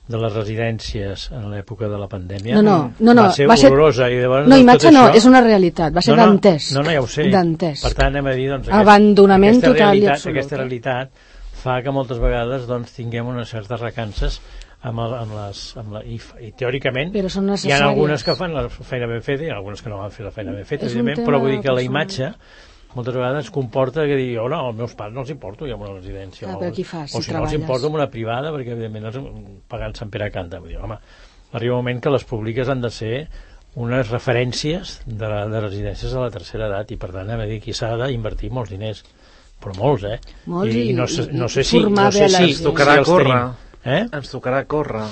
[0.09, 3.57] de les residències en l'època de la pandèmia No, no, no, no, va ser va
[3.57, 4.11] ser- horrorosa.
[4.11, 6.73] I llavors, No, imatge no, això- és una realitat, va ser no, no, dantesc.
[6.75, 7.31] No, no, ja ho sé.
[7.31, 7.83] Dantesc.
[7.85, 8.49] Per tant, anem a dir...
[8.51, 11.11] Doncs, Abandonament aquesta total i realitat, absolut, Aquesta realitat
[11.53, 14.41] fa que moltes vegades doncs, tinguem unes certes recances
[14.83, 18.35] amb, el, amb les, amb la, i, i teòricament Però són hi ha algunes que
[18.39, 20.89] fan la feina ben feta i algunes que no van fer la feina ben feta,
[20.89, 22.33] evidentment, però vull dir que la imatge
[22.93, 25.85] moltes vegades comporta que digui, oh no, als meus pares no els importo ja en
[25.85, 27.61] una residència Ah, o, però qui fa, o si si no els treballes?
[27.61, 29.17] importo en una privada perquè evidentment els
[29.71, 30.61] pagant Sant Pere canta.
[30.61, 30.99] Vull dir, home,
[31.57, 33.15] arriba un moment que les públiques han de ser
[33.81, 37.63] unes referències de, la, de residències de la tercera edat i per tant de dir
[37.63, 39.01] aquí s'ha d'invertir molts diners
[39.63, 40.19] però molts, eh?
[40.51, 42.57] Molts I, i- no, sé, i- no sé si, no sé si, gent.
[42.59, 43.29] si Tocarà els córrer.
[43.37, 43.53] tenim.
[43.85, 44.03] Eh?
[44.13, 45.05] Ens tocarà córrer.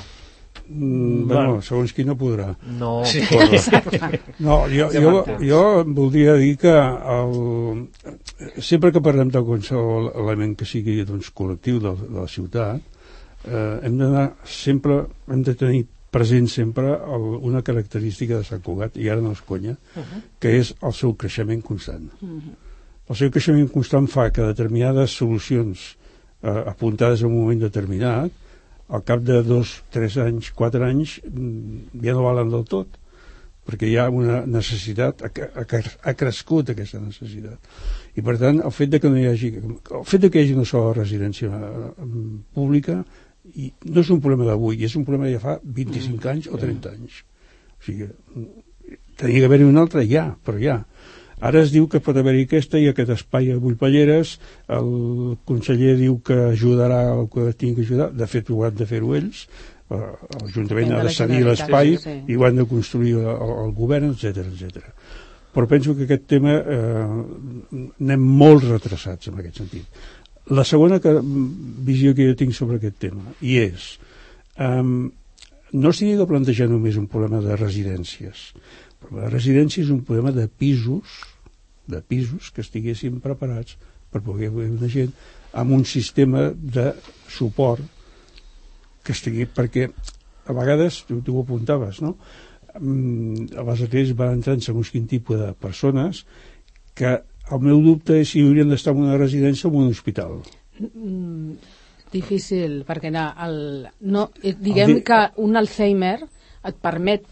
[0.70, 1.48] Mm, Bueno.
[1.50, 2.52] bueno, segons qui no podrà.
[2.78, 3.20] No, Sí.
[4.38, 7.88] No, jo, jo, jo voldria dir que el,
[8.62, 12.80] sempre que parlem de qualsevol element que sigui doncs, col·lectiu de, de la ciutat,
[13.50, 18.96] eh, hem d'anar sempre, hem de tenir present sempre el, una característica de Sant Cugat,
[18.96, 19.74] i ara no és conya,
[20.38, 22.08] que és el seu creixement constant.
[23.10, 25.82] El seu creixement constant fa que determinades solucions
[26.42, 28.30] eh, apuntades en un moment determinat,
[28.90, 32.98] al cap de dos, tres anys, quatre anys, mm, ja no valen del tot
[33.70, 37.68] perquè hi ha una necessitat, ha, ha, ha crescut aquesta necessitat.
[38.18, 40.46] I per tant, el fet de que no hi hagi, el fet de que hi
[40.46, 41.90] hagi una sola residència eh,
[42.56, 43.00] pública
[43.54, 46.58] i no és un problema d'avui, és un problema de ja fa 25 anys o
[46.60, 47.20] 30 anys.
[47.76, 48.08] O sigui,
[49.20, 50.80] tenia que haver-hi una altra, ja, però ja.
[51.40, 54.34] Ara es diu que pot haver-hi aquesta i aquest espai a Vullpalleres,
[54.76, 54.90] el
[55.48, 59.14] conseller diu que ajudarà el que tingui que ajudar, de fet ho han de fer-ho
[59.16, 59.46] ells,
[59.88, 60.00] eh,
[60.42, 62.16] l'Ajuntament ha de cedir l'espai sí, sí.
[62.28, 64.92] i ho han de construir el, el govern, etc etc.
[65.54, 67.06] Però penso que aquest tema eh,
[68.04, 70.04] anem molt retrasats en aquest sentit.
[70.50, 71.14] La segona que,
[71.86, 73.88] visió que jo tinc sobre aquest tema, i és,
[74.58, 75.10] um,
[75.72, 78.46] no s'hi de plantejar només un problema de residències.
[78.54, 81.20] El problema de residències és un problema de pisos,
[81.90, 83.76] de pisos que estiguessin preparats
[84.10, 85.12] per poder haver una gent
[85.52, 86.92] amb un sistema de
[87.30, 87.82] suport
[89.04, 89.88] que estigui, perquè
[90.50, 92.16] a vegades, tu, tu ho apuntaves, no?
[92.78, 96.24] Mm, a les ATs van entrar en segons quin tipus de persones
[96.94, 97.16] que
[97.50, 100.38] el meu dubte és si haurien d'estar en una residència o en un hospital.
[100.78, 101.56] Mm,
[102.12, 103.56] difícil, perquè no, el,
[104.00, 107.26] no, eh, diguem El que un Alzheimer et permet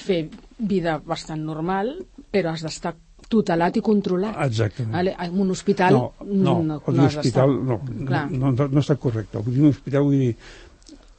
[0.00, 0.24] fer
[0.58, 1.94] vida bastant normal,
[2.30, 2.94] però has d'estar
[3.30, 4.34] tutelat i controlat.
[4.46, 5.12] Exactament.
[5.14, 8.24] En un hospital no, no, no, no has hospital no, Clar.
[8.32, 9.38] no, no, no està correcte.
[9.38, 10.34] Vull dir, un hospital vull dir,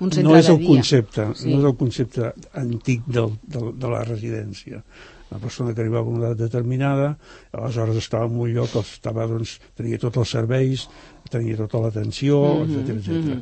[0.02, 0.68] Un no és el dia.
[0.68, 1.52] concepte, Sí.
[1.54, 4.84] no és el concepte antic del, del, de la residència.
[5.32, 7.18] Una persona que arribava a una edat determinada,
[7.56, 10.88] aleshores estava en un lloc, estava, doncs, tenia tots els serveis,
[11.32, 13.38] tenia tota l'atenció, Mhm, etc etc.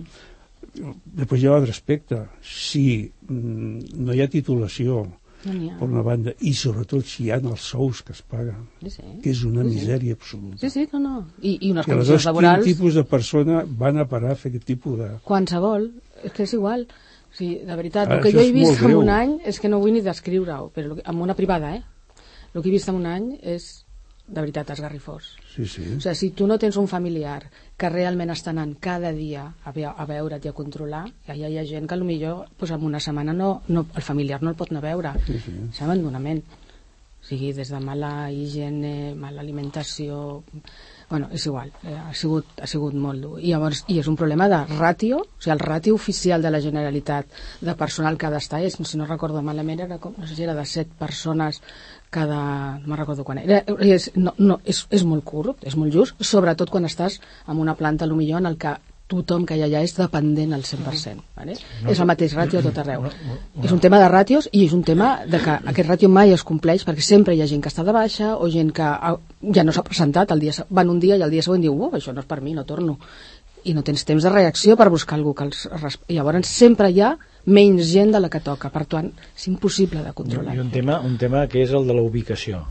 [1.23, 2.19] Després hi ha l'altre aspecte.
[2.45, 2.84] Si
[3.27, 5.08] mm, no hi ha titulació,
[5.45, 8.89] No per una banda, i sobretot si hi ha els sous que es paguen, Sí,
[8.91, 9.04] sí.
[9.23, 9.75] que és una Sí, sí.
[9.78, 10.58] misèria absoluta.
[10.60, 11.13] Sí, sí, no, no.
[11.41, 12.65] I, i unes I condicions laborals...
[12.65, 15.08] quin tipus de persona van a parar a fer aquest tipus de...
[15.23, 15.88] Qualsevol,
[16.23, 16.84] és que és igual.
[17.32, 18.99] O sigui, de veritat, Ah, el que jo he vist en greu.
[18.99, 21.84] un any és que no vull ni descriure-ho, però amb una privada, eh?
[22.54, 23.86] el que he vist en un any és
[24.29, 25.33] de veritat esgarrifós.
[25.55, 25.83] Sí, sí.
[25.97, 29.73] O sigui, si tu no tens un familiar que realment està anant cada dia a,
[29.75, 32.85] ve a veure't i a controlar, ja, ja hi ha gent que potser pues, en
[32.85, 35.13] una setmana no, no, el familiar no el pot anar a veure.
[35.25, 35.55] Sí, sí.
[35.71, 36.43] És abandonament.
[37.19, 40.43] O sigui, des de mala higiene, mala alimentació...
[41.10, 43.39] Bueno, és igual, eh, ha, sigut, ha sigut molt dur.
[43.41, 46.62] I llavors, i és un problema de ràtio, o sigui, el ràtio oficial de la
[46.62, 50.38] Generalitat de personal que ha d'estar és, si no recordo malament, era com, no sé
[50.38, 51.63] si era de 7 persones
[52.13, 52.78] cada...
[52.78, 53.63] no me'n recordo quan era.
[53.82, 57.17] És, no, no, és, és molt curt, és molt just, sobretot quan estàs
[57.48, 58.78] en una planta, potser en el que
[59.10, 61.24] tothom que hi ha allà és dependent al 100%.
[61.39, 61.56] Vale?
[61.82, 63.08] No, és el mateix ràtio a tot arreu.
[63.08, 63.63] No, no, no.
[63.65, 66.45] És un tema de ràtios i és un tema de que aquest ràtio mai es
[66.45, 69.15] compleix perquè sempre hi ha gent que està de baixa o gent que ah,
[69.56, 71.91] ja no s'ha presentat, el dia, van un dia i el dia següent diu oh,
[71.98, 73.00] això no és per mi, no torno.
[73.65, 75.65] I no tens temps de reacció per buscar algú que els...
[76.08, 77.15] I llavors sempre hi ha
[77.50, 80.54] menys gent de la que toca, per tant és impossible de controlar.
[80.54, 82.62] I un tema, un tema que és el de la ubicació.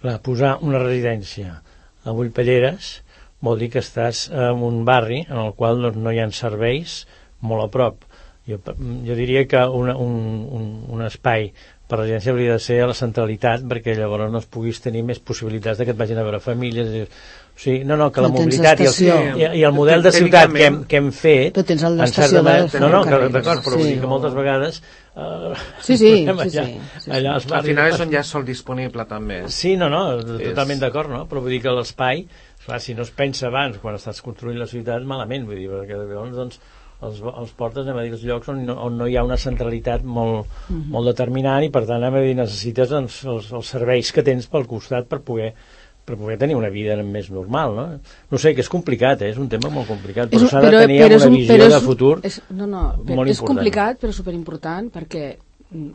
[0.00, 1.60] Clar, posar una residència
[2.02, 2.96] a Vullpelleres
[3.40, 7.06] vol dir que estàs en un barri en el qual doncs, no hi ha serveis
[7.40, 8.04] molt a prop.
[8.48, 8.58] Jo,
[9.06, 10.14] jo diria que una, un,
[10.50, 11.52] un, un espai
[11.90, 15.18] per residència hauria de ser a la centralitat perquè llavors no es puguis tenir més
[15.18, 18.38] possibilitats de que et vagin a veure famílies o sigui, no, no, que la No
[18.38, 21.66] mobilitat i el, i, i el model de ciutat que hem, que hem fet Però
[21.66, 23.92] tens el en d'estació certa manera- de no, no, d'acord, però vull sí.
[23.96, 24.78] dir que moltes vegades
[25.16, 27.10] uh, Sí, sí, sí, sí, sí, sí.
[27.10, 29.42] allà Al final és on hi ha sol disponible, també.
[29.52, 31.24] Sí, no, no, totalment d'acord, no?
[31.28, 32.22] Però vull dir que l'espai,
[32.66, 35.96] clar, si no es pensa abans, quan estàs construint la ciutat, malament, vull dir, perquè
[35.96, 36.60] llavors, doncs,
[37.00, 39.38] els, els portes, anem a dir, els llocs on no, on no hi ha una
[39.40, 44.12] centralitat molt, molt determinant i, per tant, anem a dir, necessites doncs, els, els serveis
[44.12, 45.54] que tens pel costat per poder
[46.10, 47.82] per poder tenir una vida més normal, no?
[48.32, 49.28] No sé, que és complicat, eh?
[49.30, 51.68] és un tema molt complicat, però un- s'ha de tenir però una un- visió és
[51.70, 53.58] de un- futur és, no, no, però molt és important.
[53.60, 55.24] complicat però superimportant perquè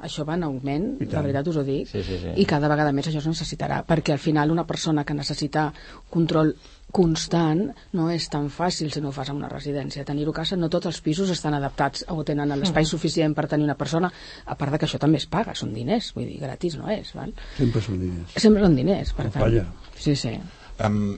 [0.06, 2.32] això va en augment, la veritat us ho dic, Sí, sí, sí.
[2.40, 5.72] i cada vegada més això es necessitarà, perquè al final una persona que necessita
[6.10, 6.54] control
[6.96, 7.66] constant
[7.98, 10.06] no és tan fàcil si no ho fas en una residència.
[10.08, 13.68] Tenir-ho a casa, no tots els pisos estan adaptats o tenen l'espai suficient per tenir
[13.68, 14.12] una persona,
[14.46, 17.12] a part de que això també es paga, són diners, vull dir, gratis no és,
[17.18, 17.34] val?
[17.58, 18.38] Sempre són diners.
[18.38, 19.74] Sempre són diners, per tant.
[20.00, 20.38] Sí, sí.
[20.86, 21.18] Um,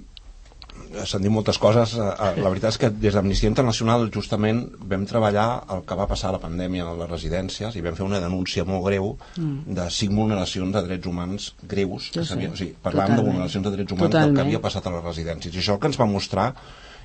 [1.05, 1.93] S'han dit moltes coses.
[1.97, 6.07] Eh, eh, La veritat és que des d'Amnistia Internacional justament vam treballar el que va
[6.07, 9.89] passar a la pandèmia a les residències i vam fer una denúncia molt greu de
[9.91, 12.09] cinc vulneracions de drets humans greus.
[12.13, 13.27] Que s'havia- o sigui, parlàvem de Totalment.
[13.27, 14.45] vulneracions de drets humans del que Totalment.
[14.47, 15.53] havia passat a les residències.
[15.55, 16.53] I això el que ens va mostrar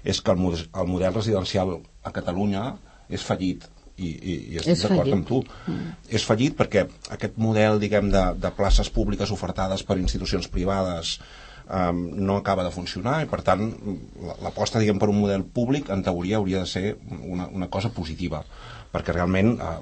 [0.04, 2.74] és que el, model, el model residencial a Catalunya
[3.08, 5.42] és fallit i, i, i estic d'acord amb tu
[6.08, 11.18] és fallit perquè aquest model diguem de, de places públiques ofertades per institucions privades
[11.72, 13.64] um, no acaba de funcionar i per tant
[14.22, 17.90] la- l'aposta diguem per un model públic en teoria hauria de ser una, una cosa
[17.96, 18.44] positiva
[18.92, 19.74] perquè realment eh,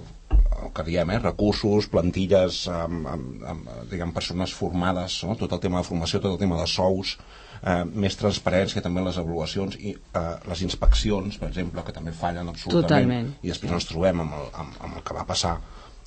[0.60, 5.34] el que diem, eh, recursos, plantilles amb, amb, amb diguem, persones formades no?
[5.40, 7.16] tot el tema de formació, tot el tema de sous
[7.64, 12.12] eh, més transparència també en les avaluacions i eh, les inspeccions, per exemple, que també
[12.12, 13.32] fallen absolutament Totalment.
[13.42, 15.56] i després ens trobem amb el, amb, amb el que va passar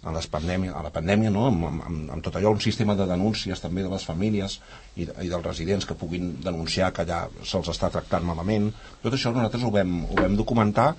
[0.03, 1.47] a, les pandèmia, a la pandèmia, no?
[1.49, 4.59] amb, amb, amb, tot allò, un sistema de denúncies també de les famílies
[4.95, 8.71] i, i dels residents que puguin denunciar que allà se'ls està tractant malament.
[9.03, 10.91] Tot això nosaltres ho vam, ho vam documentar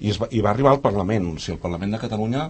[0.00, 1.30] i, es va, i va arribar al Parlament.
[1.32, 2.48] O sigui, el Parlament de Catalunya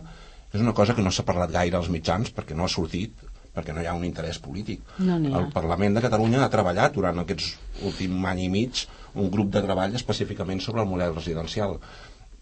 [0.48, 3.26] és una cosa que no s'ha parlat gaire als mitjans perquè no ha sortit
[3.58, 4.84] perquè no hi ha un interès polític.
[5.02, 7.56] No el Parlament de Catalunya ha treballat durant aquests
[7.88, 8.84] últim any i mig
[9.18, 11.78] un grup de treball específicament sobre el model residencial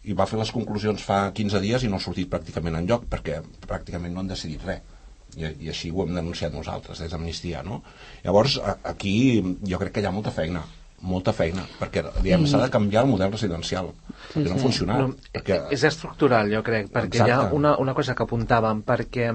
[0.06, 3.06] i va fer les conclusions fa 15 dies i no ha sortit pràcticament en lloc
[3.10, 4.94] perquè pràcticament no han decidit res
[5.36, 7.82] i, i així ho hem denunciat nosaltres des d'Amnistia no?
[8.24, 10.64] llavors a, aquí jo crec que hi ha molta feina
[11.06, 13.90] molta feina, perquè diguem, s'ha de canviar el model residencial
[14.32, 14.64] perquè no ha sí.
[14.64, 17.56] funcionat No, perquè, És estructural, jo crec, perquè hi ha Exacte.
[17.58, 19.28] una, una cosa que apuntàvem, perquè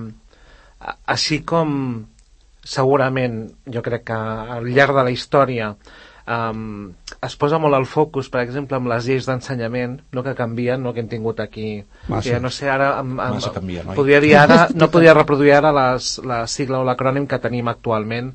[1.14, 1.76] així com
[2.66, 4.18] segurament jo crec que
[4.58, 5.72] al llarg de la història
[6.28, 10.82] um, es posa molt el focus, per exemple, amb les lleis d'ensenyament, no que canvien,
[10.84, 11.84] no que hem tingut aquí.
[12.08, 12.30] Massa.
[12.30, 12.94] Que, no sé, ara...
[13.00, 13.96] Amb, amb, Massa canvia, noi.
[13.98, 18.34] podria dir ara, no podria reproduir ara les, la sigla o l'acrònim que tenim actualment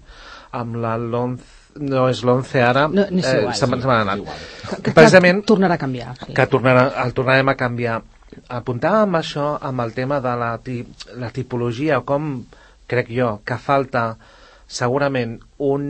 [0.57, 1.41] amb la LONC,
[1.77, 3.55] no és l'ONCE ara, No, no és igual.
[3.55, 4.23] se n'ha anat.
[4.25, 6.15] Que, que, Precisament, que tornarà a canviar.
[6.23, 6.33] Sí.
[6.33, 7.99] que tornarà, el tornarem a canviar.
[8.49, 10.79] Apuntàvem això amb el tema de la, ti,
[11.21, 12.47] la tipologia, com
[12.89, 14.17] crec jo que falta
[14.67, 15.85] segurament un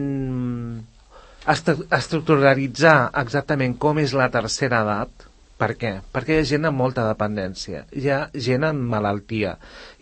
[1.47, 5.27] estructuralitzar exactament com és la tercera edat.
[5.57, 5.91] Per què?
[6.13, 9.55] Perquè hi ha gent amb molta dependència, hi ha gent amb malaltia,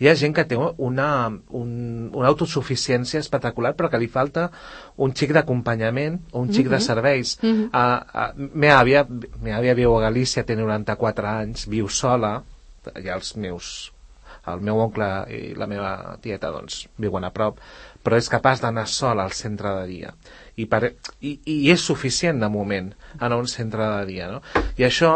[0.03, 1.07] hi ha gent que té una,
[1.55, 1.69] un,
[2.11, 4.49] una autosuficiència espectacular però que li falta
[4.99, 7.37] un xic d'acompanyament o un xic de serveis.
[7.39, 7.69] Mhm.
[7.71, 7.85] a,
[8.25, 12.41] a, me àvia, me àvia viu a Galícia, té 94 anys, viu sola,
[12.91, 13.75] hi ha els meus
[14.51, 17.57] el meu oncle i la meva tieta doncs, viuen a prop,
[18.05, 20.11] però és capaç d'anar sol al centre de dia.
[20.55, 24.29] I, per, i, i és suficient de moment a un centre de dia.
[24.31, 24.41] No?
[24.79, 25.11] I això,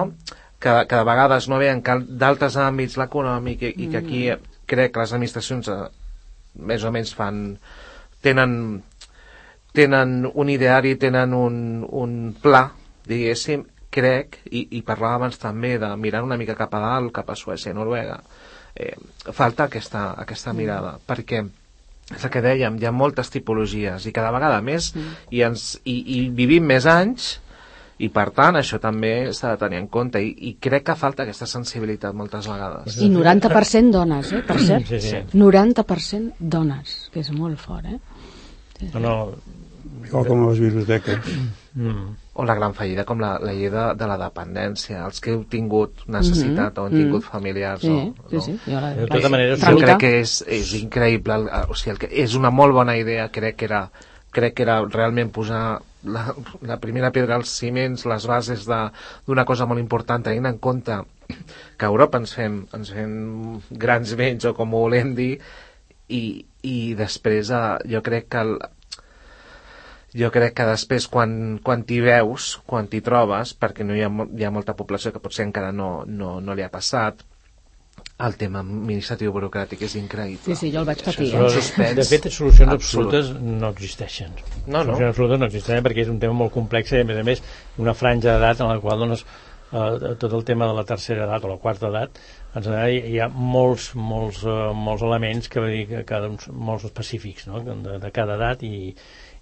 [0.59, 4.23] que, que de vegades no veien que d'altres àmbits l'econòmic i, i que aquí
[4.69, 5.81] crec que les administracions eh,
[6.69, 7.43] més o menys fan
[8.21, 8.55] tenen
[9.73, 12.63] tenen un ideari, tenen un, un pla,
[13.07, 17.29] diguéssim, crec, i, i parlàvem abans també de mirar una mica cap a dalt, cap
[17.29, 18.19] a Suècia i Noruega,
[18.75, 18.95] eh,
[19.33, 21.43] falta aquesta, aquesta mirada, perquè
[22.15, 25.13] és el que dèiem, hi ha moltes tipologies i cada vegada més Mm.
[25.29, 27.39] i, ens, i, i vivim més anys
[27.99, 31.23] i per tant això també s'ha de tenir en compte i, i crec que falta
[31.23, 34.87] aquesta sensibilitat moltes vegades I 90% dones, eh, per cert.
[34.87, 35.17] Sí, sí.
[35.35, 37.99] 90% dones, que és molt fort, eh?
[38.93, 39.15] No, no,
[40.07, 41.19] Igual com a les biblioteques.
[41.75, 42.07] mm,
[42.39, 45.41] o la gran fallida com la, la llei de, de la dependència els que heu
[45.51, 48.53] tingut necessitat o han tingut familiars Sí, o, sí, sí.
[48.65, 51.99] Jo la, De tota manera, jo crec que és, és increïble el, o sigui, el
[52.05, 53.81] que, és una molt bona idea crec que era,
[54.31, 56.29] crec que era realment posar la,
[56.63, 58.81] la primera pedra als ciments les bases de-
[59.27, 60.95] d'una cosa molt important tenint en compte
[61.27, 65.33] que a Europa ens fem, ens fem grans béns o com ho volem dir
[66.07, 66.23] i,
[66.63, 68.55] i després eh, jo crec que el,
[70.17, 74.09] jo crec que després quan, quan t'hi veus, quan t'hi trobes, perquè no hi ha,
[74.09, 77.21] hi ha molta població que potser encara no, no, no li ha passat,
[78.19, 80.43] el tema administratiu burocràtic és increïble.
[80.43, 81.29] Sí, sí, jo el vaig patir.
[81.31, 81.49] Eh?
[81.53, 83.13] suspens de fet, solucions absolut.
[83.13, 84.33] absolutes no existeixen.
[84.65, 84.89] No, no.
[84.89, 87.43] Solucions absolutes no existeixen perquè és un tema molt complex i, a més a més,
[87.79, 91.47] una franja d'edat en la qual dones eh, tot el tema de la tercera edat
[91.47, 92.19] o la quarta edat
[92.59, 96.87] ens hi, hi ha molts, molts, eh, molts elements que, que cada un, són molts
[96.89, 97.63] específics no?
[97.63, 98.95] de, de cada edat i,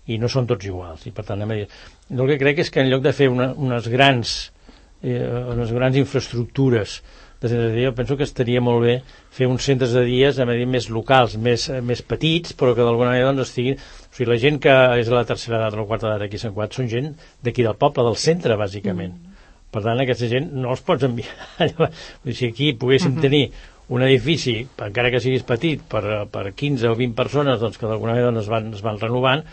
[0.08, 1.70] i no són tots iguals i per tant anem a dir,
[2.16, 4.38] el que crec és que en lloc de fer una, unes grans
[5.04, 5.22] eh,
[5.54, 7.02] unes grans infraestructures
[7.40, 8.96] de centres de dia, penso que estaria molt bé
[9.30, 12.82] fer uns centres de dies a dir, més locals, més, eh, més petits, però que
[12.82, 13.78] d'alguna manera doncs, estiguin...
[13.78, 16.40] O sigui, la gent que és de la tercera edat o la quarta edat aquí
[16.40, 17.12] a Sant Cugat són gent
[17.46, 19.14] d'aquí del poble, del centre, bàsicament.
[19.70, 21.30] Per tant, aquesta gent no els pots enviar.
[22.40, 23.52] si aquí poguéssim tenir
[23.94, 28.16] un edifici, encara que siguis petit, per, per 15 o 20 persones doncs, que d'alguna
[28.16, 29.46] manera doncs, es, van, es van renovant,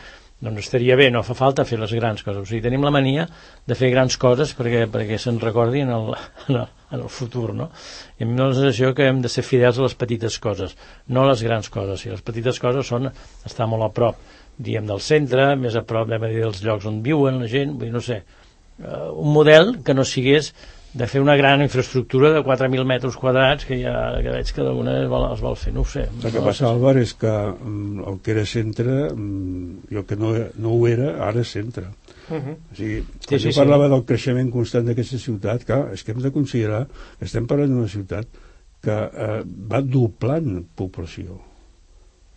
[0.45, 2.43] doncs estaria bé, no fa falta fer les grans coses.
[2.43, 3.25] O sigui, tenim la mania
[3.67, 6.13] de fer grans coses perquè, perquè se'n recordi en el,
[6.49, 7.71] en, el, en el futur, no?
[8.19, 10.77] I a mi la sensació que hem de ser fidels a les petites coses,
[11.09, 12.05] no a les grans coses.
[12.05, 14.21] Si les petites coses són estar molt a prop,
[14.57, 17.75] diem, del centre, més a prop, anem a dir, dels llocs on viuen la gent,
[17.79, 18.21] vull dir, no sé,
[18.85, 20.53] uh, un model que no sigués
[20.95, 24.93] de fer una gran infraestructura de 4.000 metres quadrats que ja que veig que d'alguna
[24.93, 26.05] manera es vol, es vol fer, no ho sé.
[26.23, 30.17] El que passa, Álvar, és que mm, el que era centre, mm, i el que
[30.21, 30.31] no,
[30.63, 31.89] no ho era, ara és centre.
[32.31, 32.55] Uh -huh.
[32.71, 33.59] O sigui, Sí, quan sí, jo sí.
[33.59, 36.87] parlava del creixement constant d'aquesta ciutat, clar, és que hem de considerar
[37.19, 38.27] que estem parlant d'una ciutat
[38.81, 41.41] que eh, va doblant població.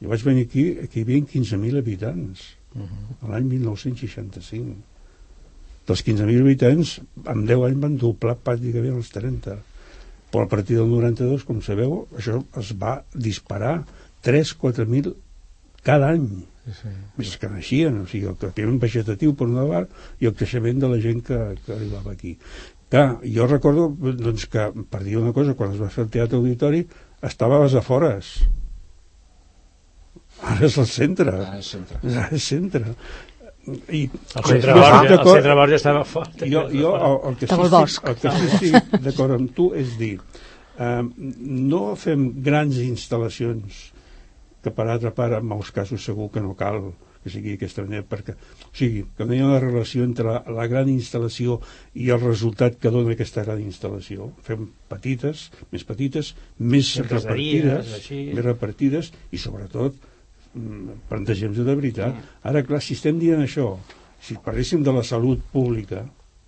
[0.01, 3.29] Jo vaig venir aquí, aquí hi havia 15.000 habitants, Uh -huh.
[3.31, 4.75] l'any 1965.
[5.87, 9.55] Dels 15.000 habitants, en 10 anys van doblar pràcticament els 30.
[10.33, 13.79] Però a partir del 92, com sabeu, això es va disparar
[14.27, 15.13] 3-4.000
[15.87, 16.27] cada any
[16.75, 16.91] sí.
[17.17, 20.91] més que naixien, o sigui, el creixement vegetatiu per una part i el creixement de
[20.91, 22.35] la gent que, que arribava aquí.
[22.91, 26.39] Clar, jo recordo doncs, que, per dir una cosa, quan es va fer el teatre
[26.39, 26.85] auditori,
[27.23, 28.35] estava a les afores.
[30.37, 31.33] Ara és el centre.
[31.33, 31.99] Ara és centre.
[32.03, 32.93] Ara és centre.
[33.67, 36.43] I, El centre Borja, el centre Borja estava fort.
[36.47, 40.13] jo, jo el, el que sí el que sí estic d'acord amb tu és dir
[40.79, 41.03] eh,
[41.73, 43.81] no fem grans instal·lacions
[44.63, 46.79] que per altra part en molts casos segur que no cal
[47.27, 50.37] que sigui aquesta manera perquè, o sigui, que no hi ha una relació entre la,
[50.59, 51.59] la gran instal·lació
[51.99, 54.29] i el resultat que dona aquesta gran instal·lació.
[54.47, 60.06] Fem petites, més petites més repartides més repartides i sobretot
[61.09, 63.73] plantegem-nos de veritat ara clar, si estem dient això
[64.21, 66.03] si parléssim de la salut pública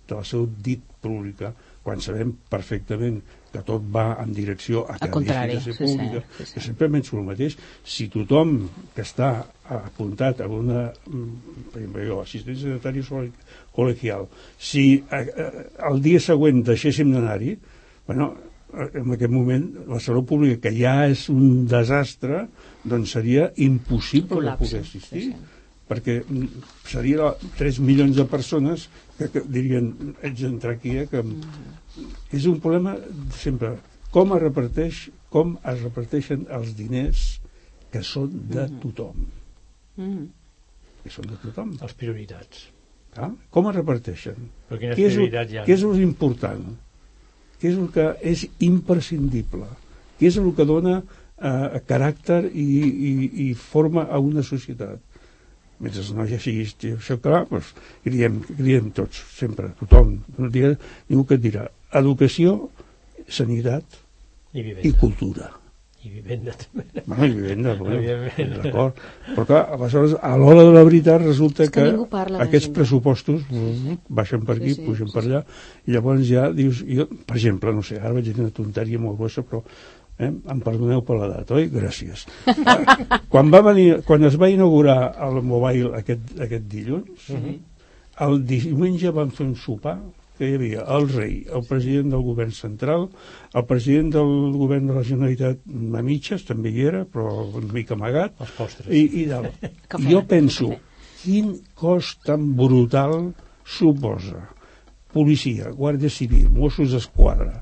[0.08, 3.20] de la salut dit pública quan sabem perfectament
[3.50, 6.44] que tot va en direcció a que Al contrari, de ser sí, sí, pública, sí,
[6.44, 6.54] sí.
[6.54, 7.56] que sempre penso el mateix.
[7.82, 8.52] Si tothom
[8.94, 9.30] que està
[9.74, 13.32] apuntat a una mm, jo, assistent sanitari sol-
[13.74, 17.56] col·legial, si eh, eh, el dia següent deixéssim d'anar-hi,
[18.06, 18.30] bueno,
[18.94, 22.46] en aquest moment la salut pública, que ja és un desastre,
[22.84, 25.22] doncs seria impossible Col·lapse, poder assistir.
[25.22, 25.56] sí, sí.
[25.90, 28.84] Perquè mm, seria 3 milions de persones
[29.18, 29.88] que, que dirien,
[30.22, 31.24] ets d'entrar aquí, eh, que
[32.38, 32.94] és un problema
[33.34, 33.72] sempre
[34.14, 37.40] com es reparteix com es reparteixen els diners
[37.90, 39.26] que són de tothom
[40.00, 40.28] Mm.
[41.02, 42.68] que són de tothom Les prioritats.
[43.18, 43.32] ah?
[43.50, 44.36] com es reparteixen
[44.70, 46.62] Però quines què és, què és important
[47.60, 49.68] què és el que és imprescindible
[50.20, 52.66] què és el que dona eh, caràcter i,
[53.10, 53.12] i,
[53.46, 55.00] i forma a una societat.
[55.80, 57.70] Mentre no hi hagi això clar, doncs,
[58.04, 60.18] criem, criem tots, sempre, tothom.
[60.36, 60.74] No dirà,
[61.08, 61.64] ningú que et dirà
[62.02, 62.58] educació,
[63.30, 63.96] sanitat
[64.52, 64.98] I i vivenda.
[65.00, 65.48] cultura
[66.00, 66.84] I vivenda també.
[67.04, 69.00] bueno, i vivenda, bueno, d'acord
[69.34, 72.74] però clar, aleshores, a l'hora de la veritat resulta És que que, aquests gent.
[72.78, 75.42] pressupostos mm, baixen per aquí, Sí, sí, pugen sí, per allà
[75.84, 79.18] i llavors ja dius, jo, per exemple, no sé, ara vaig dir una tonteria molt
[79.20, 79.60] grossa però
[80.20, 81.68] eh, em perdoneu per l'edat, oi?
[81.72, 82.24] Gràcies.
[83.32, 84.98] quan, va venir, quan es va inaugurar
[85.28, 87.28] el mobile aquest, aquest dilluns,
[88.20, 89.98] el diumenge van fer un sopar
[90.40, 93.08] que hi havia el rei, el president del govern central,
[93.52, 97.28] el president del govern de la Generalitat a mitges, també hi era, però
[97.60, 98.88] una mica amagat, Els postres.
[98.88, 99.68] i, i dalt.
[100.08, 100.70] Jo penso,
[101.20, 103.34] quin cost tan brutal
[103.68, 104.46] suposa
[105.12, 107.60] policia, guàrdia civil, Mossos d'Esquadra,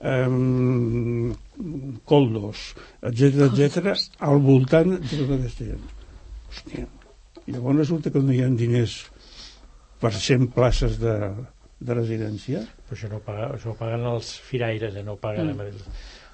[0.00, 1.34] um,
[2.08, 2.70] coldos,
[3.06, 3.92] etc etc
[4.24, 5.90] al voltant de tota aquesta gent.
[6.50, 6.86] Hòstia.
[7.46, 8.96] I llavors resulta que no hi ha diners
[10.02, 11.14] per 100 places de,
[11.80, 12.64] de residència.
[12.88, 15.02] Però això no paga, això ho paguen els firaires, eh?
[15.04, 15.72] no ho paguen mm.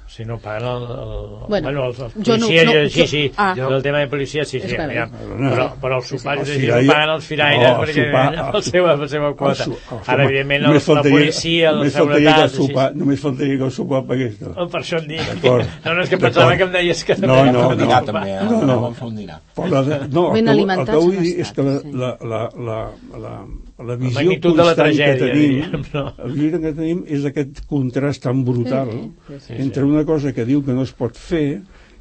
[0.02, 3.00] O sigui, no paguen el, el, Bueno, bueno, els, els jo no- policies, no, sí,
[3.00, 3.54] jo- sí, ah.
[3.56, 5.50] jo, el tema de policia, sí, sí, aviam, No.
[5.54, 8.62] però, però els sopars sí, firaires- ho paguen els firaires No, el perquè sopar- el
[8.66, 9.64] seu, la seva quota.
[9.64, 12.50] El su- el Ara, evidentment, només els, la policia, la només el seguretat...
[12.58, 14.38] sopar, només faltaria que el sopar pagués.
[14.42, 15.34] No, Oh, per això em dic.
[15.86, 17.16] No, no, és que pensava que em deies que...
[17.24, 18.44] No, no, un dinar, també, eh?
[18.44, 18.94] No, no.
[19.00, 19.40] Un dinar.
[19.56, 21.56] Però la, de- no, Ben el que, el alimentats que vull han dir és estat,
[21.56, 21.92] que
[23.82, 23.90] la, sí.
[23.90, 26.04] la, visió magnitud de la constant tragèdia, que tenim, diríem, no?
[26.18, 30.46] la visió que tenim és aquest contrast tan brutal Sí, sí, entre una cosa que
[30.48, 31.46] diu que no es pot fer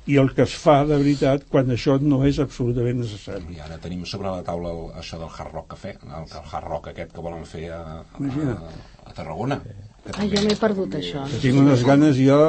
[0.10, 3.46] i el que es fa de veritat quan això no és absolutament necessari.
[3.54, 6.68] I ara tenim sobre la taula el, això del Hard Rock Café, el, el Hard
[6.68, 8.58] Rock aquest que volen fer a, a,
[9.06, 9.62] a Tarragona.
[10.02, 11.28] Que Ai, jo m'he perdut, això.
[11.30, 12.40] Que tinc unes ganes jo,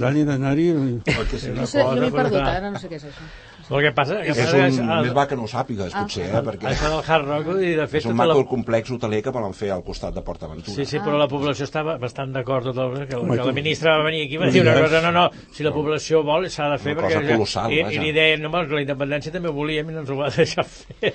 [0.00, 0.70] Dani, d'anar-hi...
[0.72, 3.26] No sé, jo m'he perdut, ara no sé què és això.
[3.66, 4.90] El que passa, que És passa un...
[4.94, 6.42] el, Més va que no ho sàpigues, potser, eh?
[6.46, 9.20] Perquè això del Hard Rock, i de fet, és un tota maco la, complex hoteler
[9.26, 10.74] que volen fer al costat de Port Aventura.
[10.76, 13.96] Sí, sí, però la població estava bastant d'acord tot el, que, Home, que la ministra
[13.98, 16.70] va venir aquí i va dir una cosa, no, no, si la població vol s'ha
[16.76, 17.96] de fer Una perquè cosa colossal, i, vaja.
[17.96, 20.30] i li deien, no, que la independència també ho volíem i no ens ho va
[20.36, 21.14] deixar fer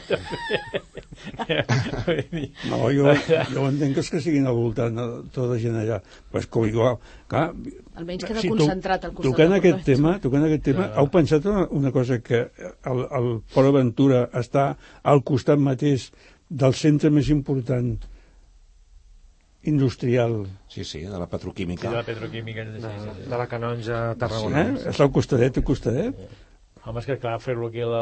[2.70, 3.12] No, jo,
[3.54, 5.06] jo entenc que és que siguin al voltant de
[5.36, 6.00] tota gent allà.
[6.32, 6.98] Però és que igual,
[7.32, 7.48] clar,
[8.00, 11.46] Almenys queda si tu- concentrat al costat Tocant aquest tema, tocant aquest tema, heu pensat
[11.52, 14.72] una, una cosa que el, el Port Aventura està
[15.04, 16.10] al costat mateix
[16.50, 17.94] del centre més important
[19.64, 21.90] industrial, Sí, sí, de la sí, petroquímica.
[21.90, 23.30] de la petroquímica sí, de, sí, sí.
[23.30, 24.62] de la canonja Tarragona.
[24.72, 24.90] eh?
[24.90, 26.16] està al costadet, al costadet,
[26.84, 28.02] home, és que clar, fer-lo aquí a la,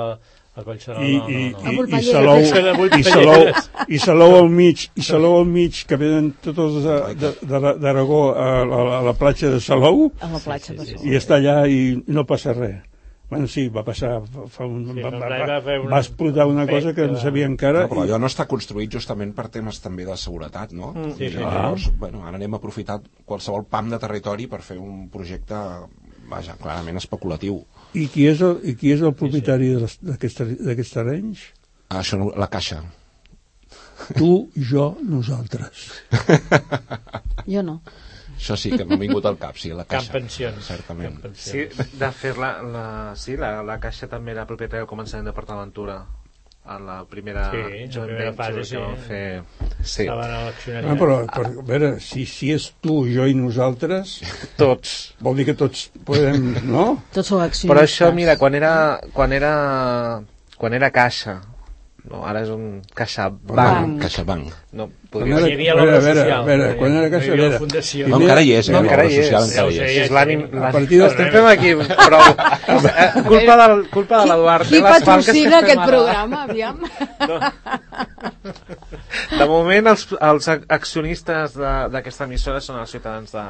[0.55, 1.71] a Collseró i, no, i, no, no.
[1.71, 3.45] i, Amb i, el Salou, de i, Salou,
[3.87, 8.33] i Salou al mig, i Salou al mig, que venen tots de- de- de- d'Aragó
[8.33, 11.09] a, a, a la platja de Salou, A la platja, Sí, sí, sí, sí.
[11.13, 12.81] i està allà i no passa res.
[13.29, 16.67] Bueno, sí, va passar, fa- un, Sí, va, va, va una- va explotar una un
[16.67, 17.83] cosa que no sabia encara.
[17.85, 20.93] No, però i- allò no està construït justament per temes també de seguretat, no?
[20.95, 21.11] Mm.
[21.15, 21.37] Sí, I sí.
[21.37, 25.53] llavors, bueno, ara anem a aprofitar qualsevol pam de territori per fer un projecte,
[26.27, 27.61] vaja, clarament especulatiu.
[27.97, 31.39] I qui és el, i qui és el propietari de les- d'aquests ter- d'aquests terrenys?
[31.89, 32.83] Ah, Això, la caixa.
[34.17, 34.27] Tu,
[34.69, 35.87] jo, nosaltres.
[37.49, 37.79] Jo no.
[38.39, 40.13] Això sí que m'ha vingut al cap, sí, la caixa.
[40.13, 40.63] Pensions.
[40.69, 41.17] Certament.
[41.23, 41.97] Camp Sí, Pensions.
[41.99, 42.85] de fer-la, la,
[43.19, 45.97] sí, la, la Caixa també era propietària al començament de PortAventura
[46.69, 48.77] a la primera Sí, la joint primera venture fase, que sí.
[48.77, 49.43] van fer.
[49.81, 54.17] Sí, Ah, però, però, a veure, si, si és tu, jo i nosaltres,
[54.59, 54.95] tots.
[55.23, 56.85] vol dir que tots podem, no?
[57.15, 57.85] Tots sou Però accionistes.
[57.87, 58.73] això, mira, quan era,
[59.15, 59.53] quan era,
[60.59, 61.39] quan era Caixa,
[62.09, 64.01] no, ara és un CaixaBank, Banc.
[64.01, 64.53] CaixaBank.
[64.77, 65.49] no, Quan podria era, ser.
[65.49, 66.39] hi havia a veure, l'obra a veure, social.
[66.41, 68.07] a veure, quan era Caixa, veure, fundació.
[68.07, 68.71] No, encara hi és, eh?
[68.73, 69.25] No, encara l'obra hi és.
[69.25, 69.97] social encara hi és.
[70.05, 70.43] És l'ànim...
[70.63, 71.73] A partir de- Estem fent aquí
[72.05, 72.21] prou...
[72.69, 74.67] Eh, culpa, del, culpa de l'Eduard.
[74.69, 76.79] Qui que patrocina aquest programa, aviam?
[79.39, 83.45] De moment, els, els accionistes de- d'aquesta emissora són els ciutadans de,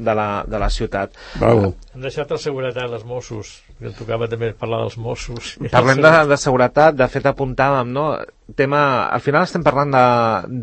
[0.00, 1.14] de, la, de la ciutat.
[1.38, 1.72] Bravo.
[1.94, 5.54] Han deixat el seguretat, els Mossos, que em tocava també parlar dels Mossos.
[5.70, 8.10] Parlem de, de seguretat, de fet apuntàvem, no?
[8.58, 10.04] Tema, al final estem parlant de...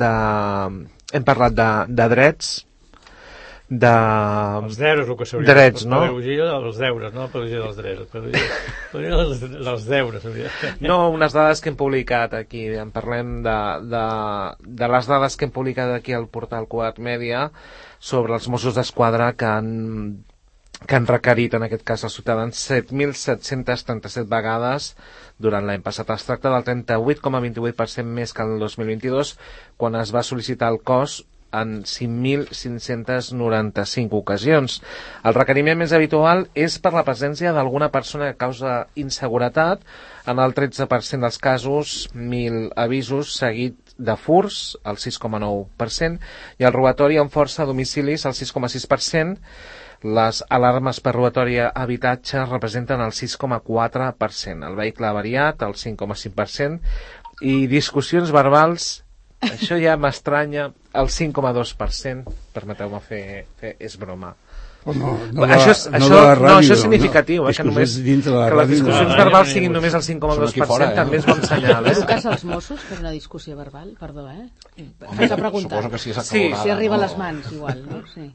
[0.03, 0.13] de
[1.15, 2.49] hem parlat de, de drets,
[3.67, 3.91] de...
[4.63, 5.99] Els deures, el que s'hauria Drets, la no?
[6.05, 7.99] pedagogia dels deures, no la pedagogia dels drets.
[7.99, 10.27] La pedagogia, la dels, dels deures.
[10.83, 13.57] No, unes dades que hem publicat aquí, en parlem de,
[13.91, 14.05] de,
[14.83, 17.49] de les dades que hem publicat aquí al portal Quart Mèdia
[18.00, 20.24] sobre els Mossos d'Esquadra que han,
[20.86, 24.82] que han requerit, en aquest cas els ciutadans, 7.737 vegades
[25.41, 26.10] durant l'any passat.
[26.14, 29.38] Es tracta del 38,28% més que el 2022,
[29.78, 31.12] quan es va sol·licitar al cos
[31.56, 34.82] en 5.595 ocasions.
[35.24, 39.80] El requeriment més habitual és per la presència d'alguna persona que causa inseguretat,
[40.28, 46.20] en el 13% dels casos, 1.000 avisos seguit de furs, el 6,9%,
[46.62, 49.38] i el robatori amb força a domicilis, el 6,6%,
[50.18, 56.80] les alarmes per robatori a habitatge representen el 6,4%, el vehicle avariat el 5,5%
[57.41, 58.91] i discussions verbals
[59.45, 64.34] això ja m'estranya el 5,2%, permeteu-me fer, fer, és broma.
[64.88, 67.63] No, No, això, és, de la- això, de no, ràdio, això és significatiu, eh, que,
[67.63, 69.17] només, la que les discussions no.
[69.17, 70.95] verbals no, siguin no, només el Som 5,2% aquí fora, eh?
[70.95, 71.85] també és bon senyal.
[71.88, 71.95] Eh?
[71.95, 73.93] Truques als Mossos per una discussió verbal?
[73.99, 74.47] Perdó, eh?
[75.15, 75.75] Faig la pregunta.
[75.75, 77.03] Suposo que sí és Sí, acalorada, Si arriba a no?
[77.03, 78.03] les mans, igual, no?
[78.13, 78.31] Sí.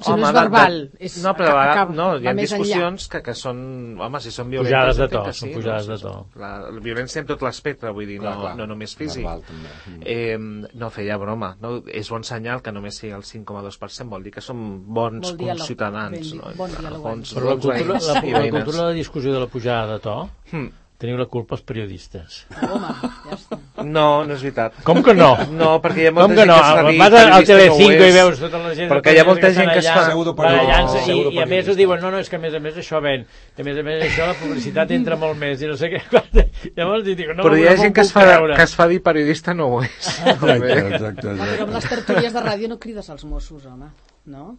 [0.00, 3.20] Si Home, no és verbal, de- és, no, però acaba- no, hi ha discussions que,
[3.22, 3.58] que són,
[4.00, 4.72] home, si són violentes...
[4.72, 6.12] Pujades de to, que són pujades de to.
[6.40, 8.54] La, la violència en tot l'espectre, vull dir, Clar, no, clar.
[8.58, 9.22] no només físic.
[9.22, 9.68] Verbal, també.
[9.86, 10.02] Mm.
[10.02, 11.74] Eh, no feia broma, no?
[11.86, 15.66] és bon senyal que només sigui el 5,2%, vol dir que som bons Vol diàleg,
[15.68, 16.54] ciutadans, ben no?
[16.56, 17.02] bon dialogant.
[17.04, 18.56] bons, Però la bons cultura, veïns la, i la veïnes.
[18.64, 20.18] cultura de la discussió de la pujada de to
[20.52, 20.68] Hmm.
[21.02, 22.42] Teniu la culpa els periodistes.
[22.62, 22.90] Home,
[23.26, 23.58] ja està.
[23.82, 24.76] No, no és veritat.
[24.86, 25.32] Com que no?
[25.50, 26.58] No, perquè hi ha molta Com que gent no?
[26.58, 28.90] que es fa dir Vas al Telecinco no i veus tota la gent...
[28.92, 30.32] Perquè hi ha molta gent que es fa...
[30.38, 32.78] barallant-se i, i a més ho diuen, no, no, és que a més a més
[32.84, 33.26] això ven,
[33.58, 36.02] a més a més això la publicitat entra molt més i no sé què.
[36.78, 38.58] Llavors dic, no, Però hi ha gent que es, fa, creure.
[38.58, 40.12] que es fa dir periodista no ho és.
[40.22, 41.72] Exacte, exacte, però amb exacte.
[41.78, 43.90] les tertúlies de ràdio no crides als Mossos, home.
[44.30, 44.52] No?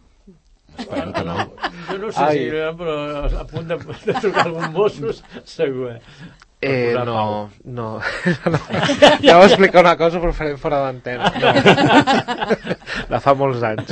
[0.78, 1.36] Esperem que no.
[1.90, 2.38] Jo no sé Ai.
[2.38, 2.94] si, eh, però
[3.40, 5.92] a punt de, de trucar algun Mossos, segur.
[5.96, 6.00] eh.
[6.64, 7.18] Eh, no, no,
[7.76, 8.58] no.
[9.20, 11.28] Ja vau explicar una cosa, però ho farem fora d'antena.
[11.36, 11.50] No.
[13.10, 13.90] De fa molts anys.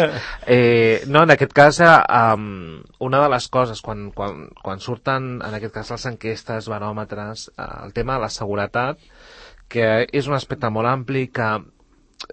[0.48, 5.58] Eh, no, en aquest cas, um, una de les coses, quan, quan, quan surten, en
[5.58, 9.04] aquest cas, les enquestes, baròmetres, eh, el tema de la seguretat,
[9.68, 11.50] que és un aspecte molt ampli que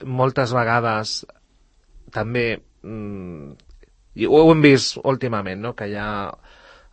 [0.08, 1.18] moltes vegades
[2.16, 2.46] també
[2.84, 3.52] mm,
[4.20, 5.74] i ho hem vist últimament, no?
[5.78, 6.12] que ha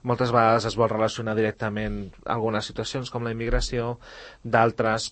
[0.06, 3.96] moltes vegades es vol relacionar directament algunes situacions com la immigració,
[4.44, 5.10] d'altres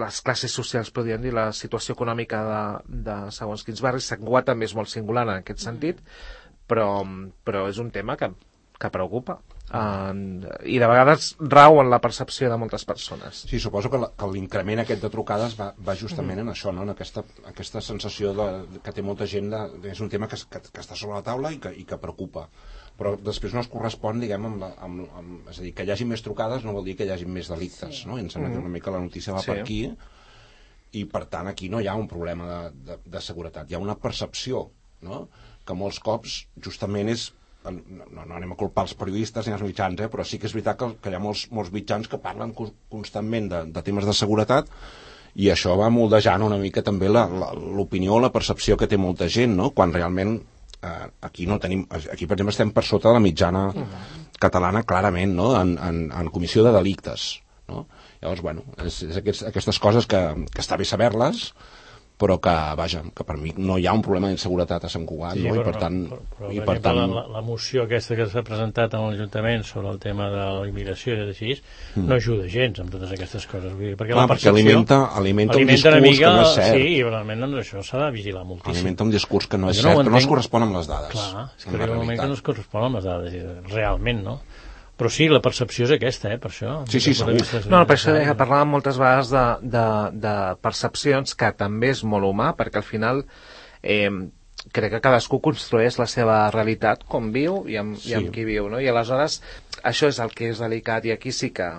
[0.00, 2.62] les classes socials, podríem dir, la situació econòmica de,
[3.08, 6.00] de segons quins barris, Sant Cugat també és molt singular en aquest sentit,
[6.68, 6.88] però,
[7.44, 8.30] però és un tema que,
[8.80, 9.38] que preocupa.
[9.74, 10.20] En,
[10.70, 13.40] I de vegades rau en la percepció de moltes persones.
[13.50, 16.82] Sí, suposo que la- que l'increment aquest de trucades va, va justament en això, no?
[16.86, 18.46] en aquesta, aquesta sensació de,
[18.84, 21.50] que té molta gent, de, és un tema que, que, que està sobre la taula
[21.50, 22.46] i que, i que preocupa.
[22.94, 25.90] Però després no es correspon, diguem, amb, la, amb, amb, és a dir, que hi
[25.90, 28.06] hagi més trucades no vol dir que hi hagi més delictes, sí.
[28.06, 28.18] no?
[28.18, 29.50] I em sembla que una mica la notícia va Sí.
[29.50, 29.80] per aquí
[30.94, 33.80] i per tant aquí no hi ha un problema de, de, de seguretat, hi ha
[33.82, 34.68] una percepció,
[35.02, 35.24] no?
[35.66, 37.32] Que molts cops justament és
[37.70, 40.08] no, no, no anem a culpar els periodistes ni els mitjans, eh?
[40.12, 42.70] però sí que és veritat que, que hi ha molts, molts mitjans que parlen co-
[42.92, 44.68] constantment de, de temes de seguretat
[45.34, 48.96] i això va moldejant una mica també la- la- l'opinió, la, la percepció que té
[49.00, 49.70] molta gent, no?
[49.74, 50.36] quan realment
[50.82, 53.68] eh, aquí no tenim, aquí per exemple estem per sota de la mitjana
[54.40, 55.54] catalana clarament, no?
[55.60, 57.40] en, en, en comissió de delictes.
[57.68, 57.86] No?
[58.20, 60.20] Llavors, bueno, és, és aquests, aquestes coses que,
[60.52, 61.46] que està bé saber-les,
[62.14, 65.34] però que, vaja, que per mi no hi ha un problema d'inseguretat a Sant Cugat,
[65.42, 65.50] no?
[65.56, 68.94] I per tant, però, però, i per tant la, la moció aquesta que s'ha presentat
[68.94, 71.56] en l'Ajuntament sobre el tema de la immigració i així,
[71.96, 73.72] no ajuda gens amb totes aquestes coses.
[73.74, 74.20] Vull dir, perquè Mm.
[74.20, 76.76] Clar, la perquè alimenta, alimenta, un alimenta una discurs mica, que no és cert.
[76.78, 78.76] Sí, i realment doncs, això s'ha de vigilar moltíssim.
[78.78, 80.30] Alimenta un discurs que no és Jo no cert, que no es entenc.
[80.36, 81.10] correspon amb les dades.
[81.18, 83.34] Clar, és que arriba un moment que no es correspon amb les dades,
[83.74, 84.38] realment, no?
[84.94, 86.76] Però sí, la percepció és aquesta, eh, per això.
[86.90, 87.34] Sí, sí, segur.
[87.66, 89.86] No, per això deia que parlàvem moltes vegades de, de,
[90.22, 93.24] de percepcions, que també és molt humà, perquè al final
[93.82, 94.10] eh,
[94.72, 98.12] crec que cadascú construeix la seva realitat com viu i amb, sí.
[98.12, 98.78] i amb qui viu, no?
[98.80, 99.40] I aleshores
[99.82, 101.72] això és el que és delicat i aquí sí que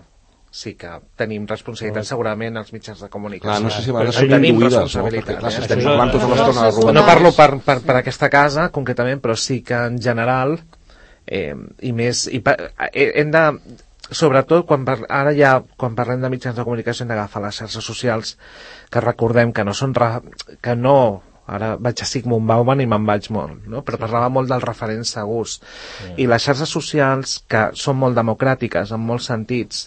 [0.55, 3.49] sí que tenim responsabilitat segurament als mitjans de comunicació.
[3.49, 4.83] Clar, no sé si a vegades Però són tenim induïdes, no?
[4.85, 5.65] responsabilitat, Perquè, clar, si eh?
[5.65, 6.95] estem parlant tota l'estona de Rubén...
[6.95, 10.55] no parlo per, per, per aquesta casa concretament, però sí que en general
[11.27, 12.55] eh, i més i pa,
[12.91, 13.43] eh, hem de
[14.11, 17.85] sobretot quan par, ara ja quan parlem de mitjans de comunicació hem d'agafar les xarxes
[17.85, 18.35] socials
[18.93, 20.11] que recordem que no són re,
[20.61, 20.97] que no
[21.45, 23.83] ara vaig a Sigmund Bauman i me'n vaig molt, no?
[23.85, 25.59] però parlava molt dels referents segurs.
[26.17, 29.85] I les xarxes socials, que són molt democràtiques en molts sentits,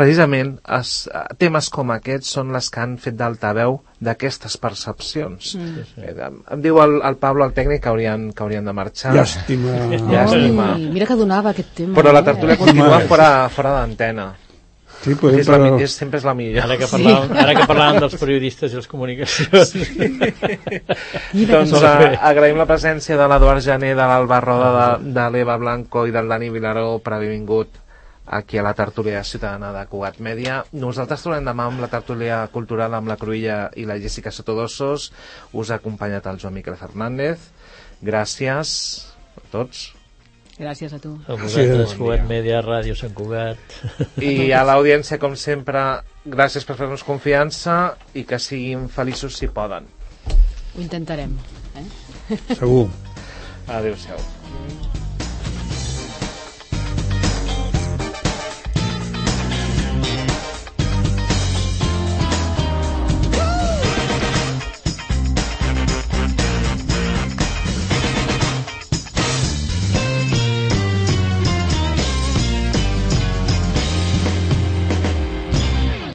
[0.00, 5.54] precisament es, eh, temes com aquests són les que han fet d'altaveu d'aquestes percepcions.
[5.60, 5.86] Mm.
[6.00, 9.12] Eh, em, em diu el, el Pablo, el tècnic, que haurien, que haurien de marxar.
[9.16, 9.76] Llàstima.
[10.08, 10.70] Llàstima.
[10.78, 11.98] Ai, mira que donava aquest tema.
[11.98, 12.30] Però la eh?
[12.32, 14.32] tertúlia continua fora, fora d'antena.
[15.00, 15.84] Sí, podem És la, mi- parlar...
[15.86, 16.64] és, sempre és la millor.
[16.66, 19.72] Ara que, parlàvem, ara que parlàvem dels periodistes i les comunicacions.
[21.32, 21.84] Mira Doncs que...
[21.84, 26.12] uh, agraïm la presència de l'Eduard Jané, de l'Alba Roda, de, de l'Eva Blanco i
[26.12, 27.80] del Dani Vilaró per haver vingut
[28.26, 30.60] aquí a la tertúlia ciutadana de Cugat Mèdia.
[30.72, 35.10] Nosaltres tornem demà amb la tertúlia cultural amb la Cruïlla i la Jessica Sotodossos.
[35.52, 37.48] Us ha acompanyat el Joan Miquel Fernández.
[38.02, 38.74] Gràcies
[39.36, 39.90] a tots.
[40.60, 41.14] Gràcies a tu.
[41.26, 43.56] A vosaltres, Sí, Cugat Mèdia, Ràdio Sant Cugat.
[44.20, 45.80] I a l'audiència, com sempre,
[46.28, 49.88] gràcies per fer-nos confiança i que siguin feliços si poden.
[50.76, 51.32] Ho intentarem.
[51.80, 51.86] Eh?
[52.54, 52.86] Segur.
[53.66, 54.89] Adéu-siau.